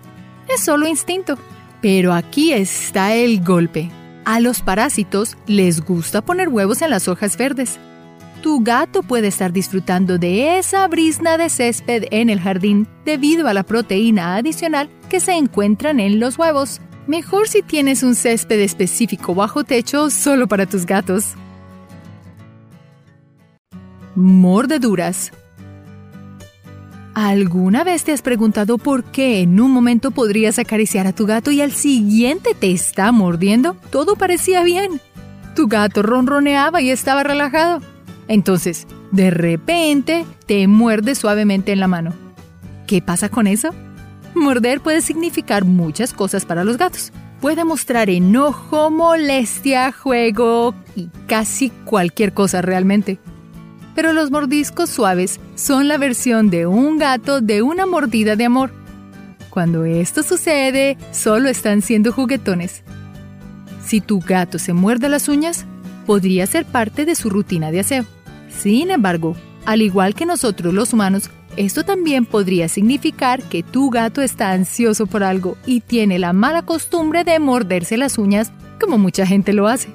Es 0.48 0.62
solo 0.62 0.86
instinto. 0.86 1.38
Pero 1.82 2.14
aquí 2.14 2.52
está 2.52 3.14
el 3.14 3.44
golpe. 3.44 3.90
A 4.24 4.40
los 4.40 4.62
parásitos 4.62 5.36
les 5.46 5.82
gusta 5.82 6.22
poner 6.22 6.48
huevos 6.48 6.82
en 6.82 6.90
las 6.90 7.06
hojas 7.06 7.36
verdes. 7.36 7.78
Tu 8.42 8.60
gato 8.60 9.02
puede 9.02 9.28
estar 9.28 9.52
disfrutando 9.52 10.18
de 10.18 10.58
esa 10.58 10.86
brisna 10.88 11.36
de 11.36 11.48
césped 11.48 12.04
en 12.10 12.30
el 12.30 12.40
jardín 12.40 12.86
debido 13.04 13.48
a 13.48 13.54
la 13.54 13.62
proteína 13.62 14.36
adicional 14.36 14.88
que 15.08 15.20
se 15.20 15.32
encuentran 15.32 16.00
en 16.00 16.20
los 16.20 16.38
huevos. 16.38 16.80
Mejor 17.06 17.48
si 17.48 17.62
tienes 17.62 18.02
un 18.02 18.14
césped 18.14 18.60
específico 18.60 19.34
bajo 19.34 19.64
techo 19.64 20.10
solo 20.10 20.48
para 20.48 20.66
tus 20.66 20.86
gatos. 20.86 21.34
Mordeduras. 24.14 25.32
¿Alguna 27.14 27.82
vez 27.82 28.04
te 28.04 28.12
has 28.12 28.22
preguntado 28.22 28.76
por 28.76 29.04
qué 29.04 29.40
en 29.40 29.58
un 29.60 29.70
momento 29.70 30.10
podrías 30.10 30.58
acariciar 30.58 31.06
a 31.06 31.14
tu 31.14 31.24
gato 31.26 31.50
y 31.50 31.62
al 31.62 31.72
siguiente 31.72 32.54
te 32.58 32.72
está 32.72 33.10
mordiendo? 33.12 33.74
Todo 33.90 34.16
parecía 34.16 34.62
bien. 34.62 35.00
Tu 35.54 35.66
gato 35.66 36.02
ronroneaba 36.02 36.82
y 36.82 36.90
estaba 36.90 37.22
relajado. 37.22 37.80
Entonces, 38.28 38.86
de 39.12 39.30
repente, 39.30 40.26
te 40.46 40.66
muerde 40.66 41.14
suavemente 41.14 41.72
en 41.72 41.80
la 41.80 41.88
mano. 41.88 42.12
¿Qué 42.86 43.02
pasa 43.02 43.28
con 43.28 43.46
eso? 43.46 43.70
Morder 44.34 44.80
puede 44.80 45.00
significar 45.00 45.64
muchas 45.64 46.12
cosas 46.12 46.44
para 46.44 46.64
los 46.64 46.76
gatos. 46.76 47.12
Puede 47.40 47.64
mostrar 47.64 48.10
enojo, 48.10 48.90
molestia, 48.90 49.92
juego 49.92 50.74
y 50.94 51.08
casi 51.26 51.70
cualquier 51.70 52.32
cosa 52.32 52.62
realmente. 52.62 53.18
Pero 53.94 54.12
los 54.12 54.30
mordiscos 54.30 54.90
suaves 54.90 55.40
son 55.54 55.88
la 55.88 55.96
versión 55.96 56.50
de 56.50 56.66
un 56.66 56.98
gato 56.98 57.40
de 57.40 57.62
una 57.62 57.86
mordida 57.86 58.36
de 58.36 58.44
amor. 58.44 58.72
Cuando 59.50 59.84
esto 59.84 60.22
sucede, 60.22 60.98
solo 61.12 61.48
están 61.48 61.80
siendo 61.80 62.12
juguetones. 62.12 62.82
Si 63.86 64.00
tu 64.00 64.20
gato 64.20 64.58
se 64.58 64.74
muerde 64.74 65.08
las 65.08 65.28
uñas, 65.28 65.64
podría 66.04 66.46
ser 66.46 66.66
parte 66.66 67.06
de 67.06 67.14
su 67.14 67.30
rutina 67.30 67.70
de 67.70 67.80
aseo. 67.80 68.04
Sin 68.58 68.90
embargo, 68.90 69.36
al 69.64 69.82
igual 69.82 70.14
que 70.14 70.26
nosotros 70.26 70.72
los 70.72 70.92
humanos, 70.92 71.30
esto 71.56 71.84
también 71.84 72.26
podría 72.26 72.68
significar 72.68 73.42
que 73.42 73.62
tu 73.62 73.90
gato 73.90 74.22
está 74.22 74.52
ansioso 74.52 75.06
por 75.06 75.22
algo 75.22 75.56
y 75.66 75.80
tiene 75.80 76.18
la 76.18 76.32
mala 76.32 76.62
costumbre 76.62 77.24
de 77.24 77.38
morderse 77.38 77.96
las 77.96 78.18
uñas 78.18 78.52
como 78.80 78.98
mucha 78.98 79.26
gente 79.26 79.52
lo 79.52 79.66
hace. 79.66 79.88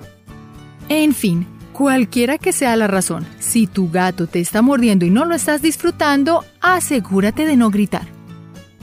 En 0.89 1.13
fin, 1.13 1.45
cualquiera 1.71 2.38
que 2.38 2.52
sea 2.52 2.76
la 2.76 2.88
razón, 2.88 3.26
si 3.39 3.67
tu 3.67 3.89
gato 3.89 4.28
te 4.28 4.39
está 4.39 4.62
mordiendo 4.62 5.06
y 5.06 5.10
no 5.10 5.26
lo 5.26 5.36
estás 5.36 5.62
disfrutando, 5.62 6.43
asegúrate 6.62 7.45
de 7.45 7.56
no 7.56 7.69
gritar. 7.69 8.08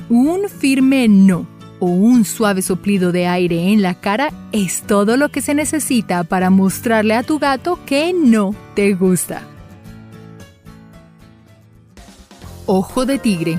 Un 0.08 0.48
firme 0.48 1.08
no 1.08 1.46
o 1.80 1.86
un 1.86 2.24
suave 2.24 2.62
soplido 2.62 3.12
de 3.12 3.26
aire 3.26 3.72
en 3.72 3.82
la 3.82 3.94
cara 3.94 4.32
es 4.52 4.82
todo 4.82 5.16
lo 5.16 5.28
que 5.28 5.42
se 5.42 5.54
necesita 5.54 6.24
para 6.24 6.48
mostrarle 6.50 7.14
a 7.14 7.22
tu 7.22 7.38
gato 7.38 7.78
que 7.84 8.12
no 8.14 8.54
te 8.74 8.94
gusta. 8.94 9.42
Ojo 12.70 13.06
de 13.06 13.18
tigre. 13.18 13.58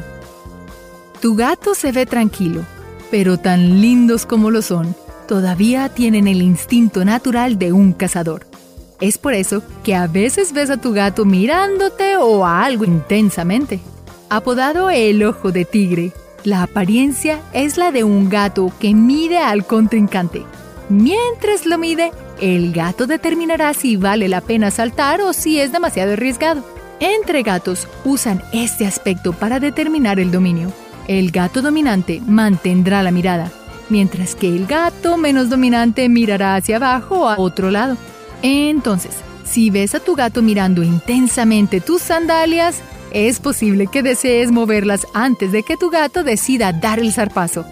Tu 1.19 1.35
gato 1.35 1.73
se 1.73 1.91
ve 1.91 2.05
tranquilo, 2.05 2.61
pero 3.09 3.39
tan 3.39 3.81
lindos 3.81 4.27
como 4.27 4.51
lo 4.51 4.61
son, 4.61 4.95
todavía 5.27 5.89
tienen 5.89 6.27
el 6.27 6.43
instinto 6.43 7.03
natural 7.03 7.57
de 7.57 7.73
un 7.73 7.93
cazador. 7.93 8.45
Es 9.01 9.17
por 9.17 9.33
eso 9.33 9.63
que 9.83 9.95
a 9.95 10.05
veces 10.05 10.53
ves 10.53 10.69
a 10.69 10.77
tu 10.77 10.93
gato 10.93 11.25
mirándote 11.25 12.17
o 12.17 12.45
a 12.45 12.63
algo 12.63 12.85
intensamente. 12.85 13.79
Apodado 14.29 14.91
el 14.91 15.23
ojo 15.23 15.51
de 15.51 15.65
tigre, 15.65 16.13
la 16.43 16.61
apariencia 16.61 17.39
es 17.51 17.77
la 17.77 17.91
de 17.91 18.03
un 18.03 18.29
gato 18.29 18.71
que 18.79 18.93
mide 18.93 19.39
al 19.39 19.65
contrincante. 19.65 20.45
Mientras 20.87 21.65
lo 21.65 21.79
mide, 21.79 22.11
el 22.41 22.73
gato 22.73 23.07
determinará 23.07 23.73
si 23.73 23.97
vale 23.97 24.29
la 24.29 24.41
pena 24.41 24.69
saltar 24.69 25.19
o 25.21 25.33
si 25.33 25.59
es 25.59 25.71
demasiado 25.71 26.13
arriesgado. 26.13 26.63
Entre 26.99 27.43
gatos 27.43 27.87
usan 28.03 28.41
este 28.51 28.85
aspecto 28.85 29.31
para 29.31 29.59
determinar 29.59 30.19
el 30.19 30.31
dominio. 30.31 30.71
El 31.07 31.31
gato 31.31 31.61
dominante 31.61 32.21
mantendrá 32.27 33.03
la 33.03 33.11
mirada, 33.11 33.51
mientras 33.89 34.35
que 34.35 34.47
el 34.47 34.65
gato 34.67 35.17
menos 35.17 35.49
dominante 35.49 36.09
mirará 36.09 36.55
hacia 36.55 36.75
abajo 36.75 37.21
o 37.21 37.29
a 37.29 37.39
otro 37.39 37.71
lado. 37.71 37.97
Entonces, 38.41 39.15
si 39.45 39.69
ves 39.69 39.95
a 39.95 39.99
tu 39.99 40.15
gato 40.15 40.41
mirando 40.41 40.83
intensamente 40.83 41.81
tus 41.81 42.01
sandalias, 42.01 42.81
es 43.11 43.39
posible 43.39 43.87
que 43.87 44.03
desees 44.03 44.51
moverlas 44.51 45.07
antes 45.13 45.51
de 45.51 45.63
que 45.63 45.77
tu 45.77 45.89
gato 45.89 46.23
decida 46.23 46.73
dar 46.73 46.99
el 46.99 47.11
zarpazo. 47.13 47.65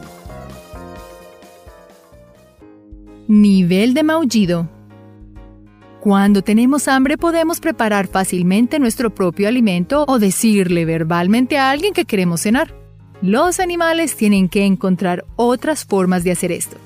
Nivel 3.27 3.93
de 3.93 4.03
maullido. 4.03 4.76
Cuando 5.99 6.43
tenemos 6.43 6.87
hambre 6.87 7.17
podemos 7.17 7.59
preparar 7.59 8.07
fácilmente 8.07 8.79
nuestro 8.79 9.09
propio 9.13 9.47
alimento 9.47 10.05
o 10.07 10.19
decirle 10.19 10.85
verbalmente 10.85 11.57
a 11.57 11.71
alguien 11.71 11.93
que 11.93 12.05
queremos 12.05 12.41
cenar. 12.41 12.73
Los 13.21 13.59
animales 13.59 14.15
tienen 14.15 14.47
que 14.47 14.65
encontrar 14.65 15.25
otras 15.35 15.85
formas 15.85 16.23
de 16.23 16.31
hacer 16.31 16.51
esto. 16.51 16.77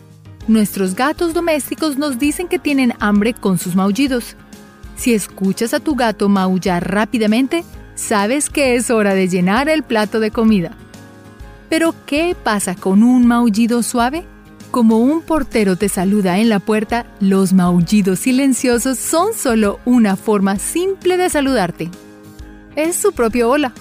Nuestros 0.48 0.96
gatos 0.96 1.34
domésticos 1.34 1.98
nos 1.98 2.20
dicen 2.20 2.48
que 2.48 2.58
tienen 2.58 2.94
hambre 3.00 3.34
con 3.34 3.58
sus 3.58 3.76
maullidos. 3.76 4.38
Si 4.96 5.14
escuchas 5.14 5.74
a 5.74 5.82
tu 5.82 5.96
gato 5.96 6.30
maullar 6.30 6.90
rápidamente, 6.90 7.66
sabes 7.96 8.50
que 8.50 8.76
es 8.76 8.90
hora 8.90 9.14
de 9.14 9.28
llenar 9.28 9.68
el 9.68 9.84
plato 9.84 10.20
de 10.20 10.32
comida. 10.32 10.72
Pero, 11.70 11.94
¿qué 12.06 12.36
pasa 12.42 12.76
con 12.76 13.04
un 13.04 13.28
maullido 13.28 13.84
suave? 13.84 14.26
Como 14.72 15.00
un 15.00 15.22
portero 15.22 15.76
te 15.76 15.90
saluda 15.90 16.40
en 16.40 16.48
la 16.48 16.60
puerta, 16.60 17.06
los 17.20 17.52
maullidos 17.52 18.20
silenciosos 18.20 18.98
son 18.98 19.34
solo 19.34 19.82
una 19.84 20.16
forma 20.16 20.58
simple 20.60 21.18
de 21.18 21.30
saludarte. 21.30 21.92
Es 22.78 22.96
su 22.96 23.12
propio 23.12 23.50
hola. 23.50 23.74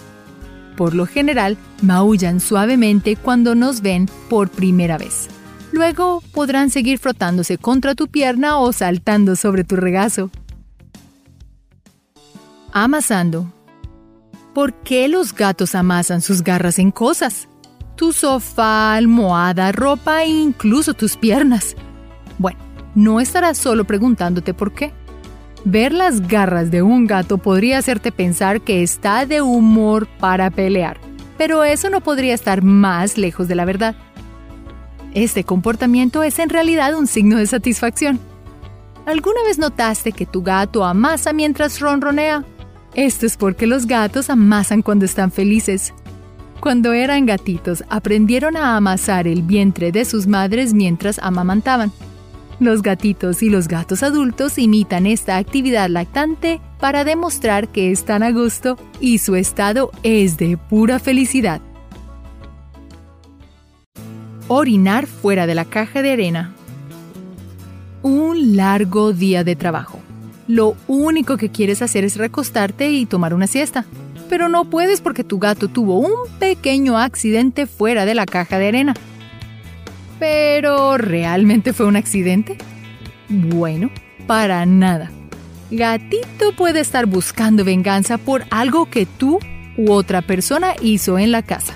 Por 0.76 0.96
lo 0.96 1.06
general, 1.06 1.56
maullan 1.80 2.40
suavemente 2.40 3.14
cuando 3.14 3.54
nos 3.54 3.82
ven 3.82 4.08
por 4.28 4.50
primera 4.50 4.98
vez. 4.98 5.28
Luego 5.70 6.24
podrán 6.32 6.70
seguir 6.70 6.98
frotándose 6.98 7.56
contra 7.56 7.94
tu 7.94 8.08
pierna 8.08 8.58
o 8.58 8.72
saltando 8.72 9.36
sobre 9.36 9.62
tu 9.62 9.76
regazo. 9.76 10.28
Amasando. 12.72 13.46
¿Por 14.54 14.74
qué 14.82 15.06
los 15.06 15.34
gatos 15.34 15.76
amasan 15.76 16.20
sus 16.20 16.42
garras 16.42 16.80
en 16.80 16.90
cosas? 16.90 17.46
Tu 18.00 18.14
sofá, 18.14 18.94
almohada, 18.94 19.72
ropa 19.72 20.24
e 20.24 20.28
incluso 20.28 20.94
tus 20.94 21.18
piernas. 21.18 21.76
Bueno, 22.38 22.58
no 22.94 23.20
estarás 23.20 23.58
solo 23.58 23.84
preguntándote 23.84 24.54
por 24.54 24.72
qué. 24.72 24.94
Ver 25.66 25.92
las 25.92 26.26
garras 26.26 26.70
de 26.70 26.80
un 26.80 27.06
gato 27.06 27.36
podría 27.36 27.76
hacerte 27.76 28.10
pensar 28.10 28.62
que 28.62 28.82
está 28.82 29.26
de 29.26 29.42
humor 29.42 30.08
para 30.18 30.50
pelear, 30.50 30.98
pero 31.36 31.62
eso 31.62 31.90
no 31.90 32.00
podría 32.00 32.32
estar 32.32 32.62
más 32.62 33.18
lejos 33.18 33.48
de 33.48 33.54
la 33.54 33.66
verdad. 33.66 33.94
Este 35.12 35.44
comportamiento 35.44 36.22
es 36.22 36.38
en 36.38 36.48
realidad 36.48 36.94
un 36.94 37.06
signo 37.06 37.36
de 37.36 37.46
satisfacción. 37.46 38.18
¿Alguna 39.04 39.42
vez 39.42 39.58
notaste 39.58 40.12
que 40.12 40.24
tu 40.24 40.42
gato 40.42 40.86
amasa 40.86 41.34
mientras 41.34 41.80
ronronea? 41.80 42.46
Esto 42.94 43.26
es 43.26 43.36
porque 43.36 43.66
los 43.66 43.86
gatos 43.86 44.30
amasan 44.30 44.80
cuando 44.80 45.04
están 45.04 45.30
felices. 45.30 45.92
Cuando 46.60 46.92
eran 46.92 47.24
gatitos, 47.24 47.82
aprendieron 47.88 48.54
a 48.54 48.76
amasar 48.76 49.26
el 49.26 49.42
vientre 49.42 49.92
de 49.92 50.04
sus 50.04 50.26
madres 50.26 50.74
mientras 50.74 51.18
amamantaban. 51.18 51.90
Los 52.58 52.82
gatitos 52.82 53.42
y 53.42 53.48
los 53.48 53.66
gatos 53.66 54.02
adultos 54.02 54.58
imitan 54.58 55.06
esta 55.06 55.38
actividad 55.38 55.88
lactante 55.88 56.60
para 56.78 57.04
demostrar 57.04 57.68
que 57.68 57.90
están 57.90 58.22
a 58.22 58.30
gusto 58.30 58.76
y 59.00 59.18
su 59.18 59.36
estado 59.36 59.90
es 60.02 60.36
de 60.36 60.58
pura 60.58 60.98
felicidad. 60.98 61.62
Orinar 64.46 65.06
fuera 65.06 65.46
de 65.46 65.54
la 65.54 65.64
caja 65.64 66.02
de 66.02 66.12
arena. 66.12 66.52
Un 68.02 68.56
largo 68.56 69.14
día 69.14 69.44
de 69.44 69.56
trabajo. 69.56 69.98
Lo 70.46 70.76
único 70.88 71.38
que 71.38 71.48
quieres 71.48 71.80
hacer 71.80 72.04
es 72.04 72.18
recostarte 72.18 72.90
y 72.90 73.06
tomar 73.06 73.32
una 73.32 73.46
siesta 73.46 73.86
pero 74.30 74.48
no 74.48 74.64
puedes 74.64 75.00
porque 75.00 75.24
tu 75.24 75.40
gato 75.40 75.66
tuvo 75.66 75.98
un 75.98 76.12
pequeño 76.38 76.96
accidente 76.96 77.66
fuera 77.66 78.06
de 78.06 78.14
la 78.14 78.26
caja 78.26 78.60
de 78.60 78.68
arena. 78.68 78.94
¿Pero 80.20 80.96
realmente 80.96 81.72
fue 81.72 81.86
un 81.86 81.96
accidente? 81.96 82.56
Bueno, 83.28 83.90
para 84.28 84.64
nada. 84.66 85.10
Gatito 85.72 86.52
puede 86.56 86.78
estar 86.78 87.06
buscando 87.06 87.64
venganza 87.64 88.18
por 88.18 88.44
algo 88.50 88.88
que 88.88 89.04
tú 89.04 89.40
u 89.76 89.90
otra 89.90 90.22
persona 90.22 90.74
hizo 90.80 91.18
en 91.18 91.32
la 91.32 91.42
casa. 91.42 91.74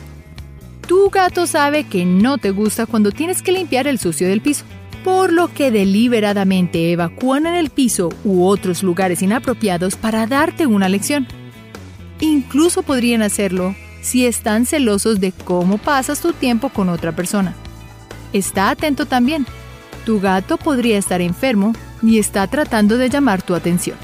Tu 0.87 1.11
gato 1.11 1.49
sabe 1.49 1.85
que 1.85 2.05
no 2.05 2.39
te 2.39 2.53
gusta 2.53 2.87
cuando 2.87 3.11
tienes 3.11 3.43
que 3.43 3.51
limpiar 3.51 3.89
el 3.89 3.99
sucio 3.99 4.29
del 4.29 4.43
piso, 4.43 4.65
por 5.03 5.33
lo 5.33 5.53
que 5.53 5.73
deliberadamente 5.73 6.93
evacúan 6.93 7.47
en 7.47 7.55
el 7.55 7.71
piso 7.71 8.11
u 8.23 8.45
otros 8.45 8.85
lugares 8.85 9.23
inapropiados 9.23 9.97
para 9.97 10.29
darte 10.29 10.67
una 10.67 10.89
lección. 10.89 11.27
Incluso 12.21 12.83
podrían 12.83 13.23
hacerlo 13.23 13.75
si 14.03 14.27
están 14.27 14.67
celosos 14.67 15.21
de 15.21 15.33
cómo 15.33 15.79
pasas 15.79 16.21
tu 16.21 16.33
tiempo 16.33 16.69
con 16.69 16.89
otra 16.89 17.13
persona. 17.13 17.55
Está 18.33 18.71
atento 18.71 19.07
también. 19.07 19.47
Tu 20.05 20.21
gato 20.21 20.57
podría 20.57 20.99
estar 20.99 21.21
enfermo 21.21 21.73
y 22.03 22.19
está 22.19 22.47
tratando 22.47 22.99
de 22.99 23.09
llamar 23.09 23.43
tu 23.43 23.55
atención. 23.55 23.97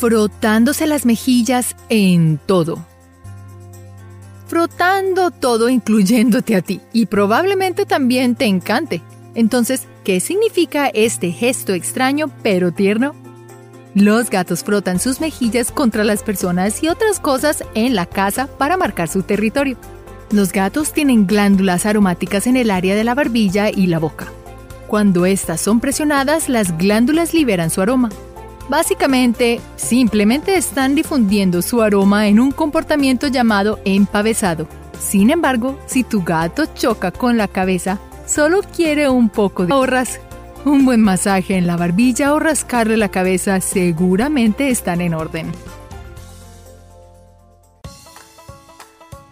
frotándose 0.00 0.86
las 0.86 1.04
mejillas 1.04 1.76
en 1.90 2.40
todo. 2.46 2.82
Frotando 4.46 5.30
todo 5.30 5.68
incluyéndote 5.68 6.56
a 6.56 6.62
ti 6.62 6.80
y 6.94 7.06
probablemente 7.06 7.84
también 7.84 8.34
te 8.34 8.46
encante. 8.46 9.02
Entonces, 9.34 9.86
¿qué 10.02 10.18
significa 10.18 10.88
este 10.88 11.30
gesto 11.32 11.74
extraño 11.74 12.30
pero 12.42 12.72
tierno? 12.72 13.14
Los 13.94 14.30
gatos 14.30 14.62
frotan 14.62 15.00
sus 15.00 15.20
mejillas 15.20 15.72
contra 15.72 16.04
las 16.04 16.22
personas 16.22 16.82
y 16.82 16.88
otras 16.88 17.18
cosas 17.18 17.64
en 17.74 17.96
la 17.96 18.06
casa 18.06 18.46
para 18.46 18.76
marcar 18.76 19.08
su 19.08 19.22
territorio. 19.22 19.76
Los 20.30 20.52
gatos 20.52 20.92
tienen 20.92 21.26
glándulas 21.26 21.86
aromáticas 21.86 22.46
en 22.46 22.56
el 22.56 22.70
área 22.70 22.94
de 22.94 23.02
la 23.02 23.16
barbilla 23.16 23.68
y 23.68 23.88
la 23.88 23.98
boca. 23.98 24.26
Cuando 24.86 25.26
estas 25.26 25.60
son 25.60 25.80
presionadas, 25.80 26.48
las 26.48 26.78
glándulas 26.78 27.34
liberan 27.34 27.70
su 27.70 27.80
aroma. 27.80 28.10
Básicamente, 28.68 29.60
simplemente 29.74 30.56
están 30.56 30.94
difundiendo 30.94 31.60
su 31.60 31.82
aroma 31.82 32.28
en 32.28 32.38
un 32.38 32.52
comportamiento 32.52 33.26
llamado 33.26 33.80
empavesado. 33.84 34.68
Sin 35.00 35.30
embargo, 35.30 35.80
si 35.86 36.04
tu 36.04 36.22
gato 36.22 36.66
choca 36.76 37.10
con 37.10 37.36
la 37.36 37.48
cabeza, 37.48 37.98
solo 38.26 38.60
quiere 38.62 39.08
un 39.08 39.30
poco 39.30 39.66
de 39.66 39.72
ahorras. 39.72 40.20
Un 40.64 40.84
buen 40.84 41.00
masaje 41.00 41.56
en 41.56 41.66
la 41.66 41.76
barbilla 41.76 42.34
o 42.34 42.38
rascarle 42.38 42.96
la 42.96 43.10
cabeza 43.10 43.60
seguramente 43.60 44.70
están 44.70 45.00
en 45.00 45.14
orden. 45.14 45.50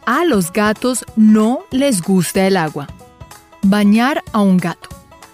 A 0.07 0.25
los 0.25 0.53
gatos 0.53 1.05
no 1.17 1.61
les 1.71 2.01
gusta 2.03 2.47
el 2.47 2.57
agua. 2.57 2.89
Bañar 3.63 4.23
a 4.33 4.41
un 4.41 4.57
gato 4.57 4.89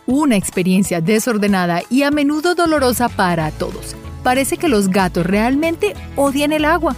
una 0.06 0.36
experiencia 0.36 1.00
desordenada 1.00 1.82
y 1.90 2.02
a 2.02 2.10
menudo 2.10 2.54
dolorosa 2.54 3.08
para 3.08 3.50
todos. 3.50 3.96
Parece 4.22 4.56
que 4.56 4.68
los 4.68 4.88
gatos 4.88 5.26
realmente 5.26 5.94
odian 6.16 6.52
el 6.52 6.64
agua. 6.64 6.96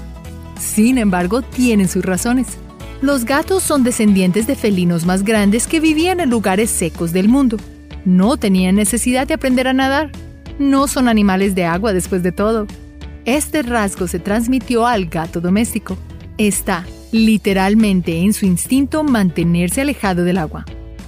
Sin 0.59 0.99
embargo, 0.99 1.43
tienen 1.43 1.89
sus 1.89 2.05
razones. 2.05 2.59
Los 3.03 3.25
gatos 3.25 3.63
son 3.63 3.85
descendientes 3.85 4.47
de 4.47 4.57
felinos 4.57 5.05
más 5.05 5.23
grandes 5.23 5.67
que 5.67 5.81
vivían 5.81 6.21
en 6.21 6.31
lugares 6.31 6.71
secos 6.71 7.13
del 7.13 7.29
mundo. 7.29 7.59
No 8.07 8.37
tenían 8.37 8.77
necesidad 8.77 9.27
de 9.27 9.35
aprender 9.35 9.67
a 9.67 9.73
nadar. 9.73 10.13
No 10.61 10.87
son 10.87 11.09
animales 11.09 11.57
de 11.57 11.65
agua 11.65 11.93
después 11.93 12.23
de 12.23 12.31
todo. 12.31 12.69
Este 13.25 13.63
rasgo 13.63 14.07
se 14.07 14.21
transmitió 14.21 14.87
al 14.87 15.07
gato 15.07 15.41
doméstico. 15.41 15.99
Está 16.39 16.87
literalmente 17.11 18.21
en 18.21 18.33
su 18.33 18.47
instinto 18.47 19.03
mantenerse 19.03 19.81
alejado 19.81 20.23
del 20.23 20.39
agua. 20.39 20.65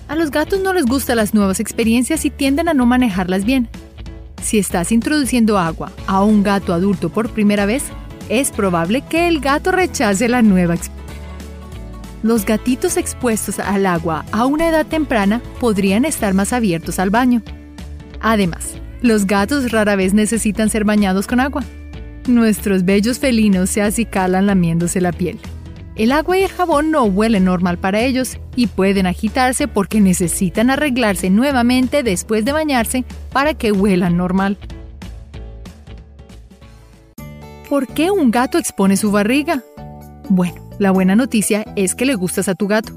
A 0.09 0.17
los 0.17 0.33
gatos 0.33 0.61
no 0.61 0.73
les 0.73 0.87
gustan 0.87 1.19
las 1.19 1.35
nuevas 1.35 1.61
experiencias 1.61 2.25
y 2.25 2.31
tienden 2.31 2.69
a 2.69 2.75
no 2.75 2.85
manejarlas 2.85 3.45
bien. 3.45 3.69
Si 4.43 4.59
estás 4.59 4.91
introduciendo 4.91 5.57
agua 5.57 5.93
a 6.09 6.25
un 6.25 6.43
gato 6.43 6.75
adulto 6.75 7.11
por 7.11 7.31
primera 7.31 7.65
vez, 7.65 7.85
es 8.29 8.51
probable 8.51 9.03
que 9.03 9.29
el 9.29 9.39
gato 9.39 9.71
rechace 9.71 10.29
la 10.29 10.43
nueva 10.43 10.75
experiencia. 10.75 10.98
Los 12.23 12.45
gatitos 12.45 12.97
expuestos 12.97 13.61
al 13.61 13.87
agua 13.87 14.25
a 14.33 14.47
una 14.47 14.69
edad 14.69 14.87
temprana 14.87 15.41
podrían 15.61 16.05
estar 16.05 16.35
más 16.35 16.53
abiertos 16.53 16.99
al 16.99 17.11
baño. 17.11 17.43
Además, 18.21 18.75
los 19.01 19.27
gatos 19.27 19.71
rara 19.71 19.95
vez 19.95 20.15
necesitan 20.15 20.69
ser 20.69 20.85
bañados 20.85 21.29
con 21.29 21.39
agua. 21.39 21.63
Nuestros 22.27 22.85
bellos 22.85 23.19
felinos 23.21 23.71
se 23.71 23.83
acicalan 23.83 24.47
lamiéndose 24.47 25.01
la 25.01 25.13
piel. 25.13 25.39
El 25.95 26.13
agua 26.13 26.39
y 26.39 26.43
el 26.43 26.51
jabón 26.51 26.91
no 26.91 27.05
huelen 27.05 27.45
normal 27.45 27.79
para 27.79 28.01
ellos 28.01 28.39
y 28.55 28.67
pueden 28.69 29.07
agitarse 29.07 29.67
porque 29.67 30.01
necesitan 30.01 30.71
arreglarse 30.71 31.31
nuevamente 31.31 32.03
después 32.03 32.45
de 32.45 32.53
bañarse 32.53 33.05
para 33.33 33.55
que 33.55 33.73
huelan 33.73 34.17
normal. 34.17 34.59
¿Por 37.69 37.87
qué 37.89 38.11
un 38.11 38.31
gato 38.31 38.59
expone 38.59 38.97
su 38.97 39.11
barriga? 39.11 39.63
Bueno, 40.29 40.68
la 40.79 40.93
buena 40.93 41.17
noticia 41.17 41.65
es 41.77 41.95
que 41.95 42.07
le 42.07 42.15
gustas 42.15 42.49
a 42.49 42.55
tu 42.55 42.69
gato. 42.69 42.93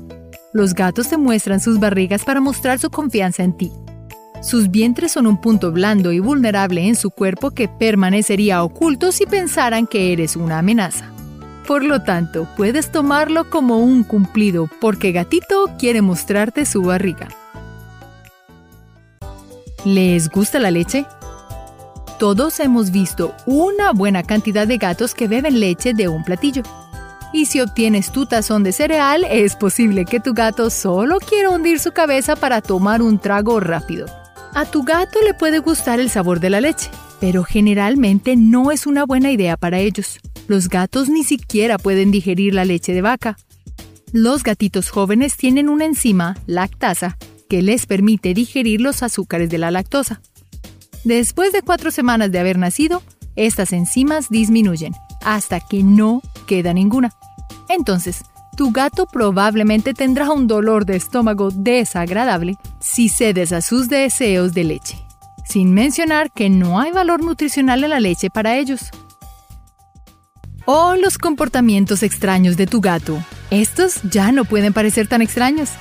Los 0.54 0.74
gatos 0.74 1.10
te 1.10 1.18
muestran 1.18 1.60
sus 1.60 1.80
barrigas 1.80 2.24
para 2.24 2.42
mostrar 2.42 2.78
su 2.78 2.90
confianza 2.90 3.44
en 3.44 3.58
ti. 3.58 3.72
Sus 4.42 4.70
vientres 4.70 5.12
son 5.12 5.28
un 5.28 5.40
punto 5.40 5.72
blando 5.72 6.12
y 6.12 6.20
vulnerable 6.20 6.88
en 6.88 6.96
su 6.96 7.10
cuerpo 7.10 7.52
que 7.52 7.68
permanecería 7.68 8.64
oculto 8.64 9.12
si 9.12 9.26
pensaran 9.26 9.88
que 9.88 10.14
eres 10.14 10.36
una 10.36 10.60
amenaza. 10.60 11.12
Por 11.68 11.84
lo 11.84 12.02
tanto, 12.02 12.48
puedes 12.58 12.92
tomarlo 12.92 13.50
como 13.50 13.78
un 13.78 14.04
cumplido 14.04 14.68
porque 14.80 15.12
gatito 15.12 15.70
quiere 15.80 16.02
mostrarte 16.02 16.66
su 16.66 16.82
barriga. 16.82 17.30
¿Les 19.86 20.30
gusta 20.30 20.60
la 20.60 20.70
leche? 20.70 21.06
Todos 22.20 22.60
hemos 22.60 22.92
visto 22.92 23.34
una 23.48 23.92
buena 23.94 24.22
cantidad 24.22 24.68
de 24.68 24.78
gatos 24.78 25.16
que 25.16 25.28
beben 25.28 25.60
leche 25.60 25.94
de 25.94 26.08
un 26.08 26.24
platillo. 26.24 26.64
Y 27.34 27.46
si 27.46 27.62
obtienes 27.62 28.12
tu 28.12 28.26
tazón 28.26 28.64
de 28.64 28.74
cereal, 28.74 29.26
es 29.30 29.56
posible 29.56 30.06
que 30.06 30.20
tu 30.20 30.34
gato 30.34 30.70
solo 30.70 31.20
quiera 31.20 31.50
hundir 31.50 31.80
su 31.80 31.92
cabeza 31.94 32.36
para 32.36 32.62
tomar 32.62 33.02
un 33.02 33.20
trago 33.20 33.60
rápido. 33.60 34.08
A 34.54 34.66
tu 34.66 34.84
gato 34.84 35.20
le 35.26 35.34
puede 35.34 35.60
gustar 35.60 36.02
el 36.02 36.10
sabor 36.10 36.42
de 36.42 36.50
la 36.50 36.60
leche, 36.60 36.90
pero 37.22 37.44
generalmente 37.44 38.36
no 38.36 38.72
es 38.72 38.86
una 38.86 39.06
buena 39.06 39.32
idea 39.32 39.56
para 39.56 39.80
ellos. 39.80 40.20
Los 40.48 40.68
gatos 40.68 41.08
ni 41.08 41.24
siquiera 41.24 41.78
pueden 41.78 42.12
digerir 42.12 42.54
la 42.54 42.66
leche 42.66 42.94
de 42.94 43.02
vaca. 43.02 43.38
Los 44.12 44.44
gatitos 44.44 44.90
jóvenes 44.90 45.38
tienen 45.38 45.70
una 45.70 45.86
enzima, 45.86 46.36
lactasa, 46.48 47.18
que 47.48 47.62
les 47.62 47.86
permite 47.86 48.34
digerir 48.34 48.82
los 48.82 49.04
azúcares 49.04 49.50
de 49.50 49.58
la 49.58 49.72
lactosa. 49.72 50.22
Después 51.06 51.54
de 51.54 51.62
cuatro 51.62 51.92
semanas 51.92 52.30
de 52.32 52.40
haber 52.40 52.58
nacido, 52.58 53.02
estas 53.38 53.72
enzimas 53.72 54.30
disminuyen 54.30 54.94
hasta 55.24 55.60
que 55.60 55.84
no 55.84 56.22
queda 56.48 56.74
ninguna. 56.74 57.12
Entonces, 57.70 58.24
tu 58.58 58.72
gato 58.72 59.06
probablemente 59.06 59.94
tendrá 59.94 60.30
un 60.32 60.48
dolor 60.48 60.86
de 60.86 60.98
estómago 60.98 61.50
desagradable 61.52 62.58
si 62.80 63.10
cedes 63.10 63.54
a 63.54 63.62
sus 63.62 63.88
deseos 63.88 64.54
de 64.54 64.64
leche, 64.66 64.98
sin 65.46 65.74
mencionar 65.74 66.32
que 66.32 66.50
no 66.50 66.80
hay 66.80 66.92
valor 66.92 67.24
nutricional 67.24 67.84
en 67.84 67.92
la 67.92 68.00
leche 68.00 68.30
para 68.30 68.58
ellos 68.58 68.92
o 70.66 70.96
los 70.96 71.18
comportamientos 71.18 72.04
extraños 72.04 72.58
de 72.58 72.68
tu 72.68 72.82
gato. 72.82 73.24
Estos 73.50 74.02
ya 74.04 74.32
no 74.32 74.46
pueden 74.46 74.74
parecer 74.74 75.08
tan 75.08 75.22
extraños. 75.22 75.72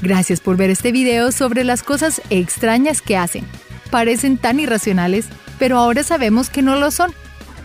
Gracias 0.00 0.40
por 0.40 0.56
ver 0.56 0.70
este 0.70 0.92
video 0.92 1.32
sobre 1.32 1.64
las 1.64 1.82
cosas 1.82 2.22
extrañas 2.30 3.02
que 3.02 3.16
hacen. 3.16 3.44
Parecen 3.90 4.38
tan 4.38 4.60
irracionales, 4.60 5.26
pero 5.58 5.78
ahora 5.78 6.02
sabemos 6.02 6.50
que 6.50 6.62
no 6.62 6.76
lo 6.76 6.90
son. 6.90 7.12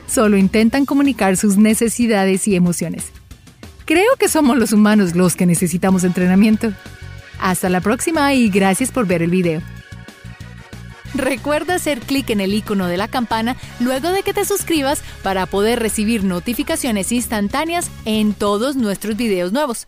Solo 0.07 0.37
intentan 0.37 0.85
comunicar 0.85 1.37
sus 1.37 1.57
necesidades 1.57 2.47
y 2.47 2.55
emociones. 2.55 3.11
Creo 3.85 4.15
que 4.19 4.29
somos 4.29 4.57
los 4.57 4.71
humanos 4.71 5.15
los 5.15 5.35
que 5.35 5.45
necesitamos 5.45 6.03
entrenamiento. 6.03 6.71
Hasta 7.39 7.69
la 7.69 7.81
próxima 7.81 8.33
y 8.33 8.49
gracias 8.49 8.91
por 8.91 9.05
ver 9.05 9.21
el 9.21 9.31
video. 9.31 9.61
Recuerda 11.13 11.75
hacer 11.75 11.99
clic 11.99 12.29
en 12.31 12.41
el 12.41 12.53
icono 12.53 12.87
de 12.87 12.97
la 12.97 13.07
campana 13.07 13.55
luego 13.79 14.09
de 14.09 14.23
que 14.23 14.33
te 14.33 14.45
suscribas 14.45 15.03
para 15.21 15.45
poder 15.45 15.79
recibir 15.79 16.23
notificaciones 16.23 17.11
instantáneas 17.11 17.91
en 18.05 18.33
todos 18.33 18.75
nuestros 18.75 19.15
videos 19.15 19.51
nuevos. 19.51 19.87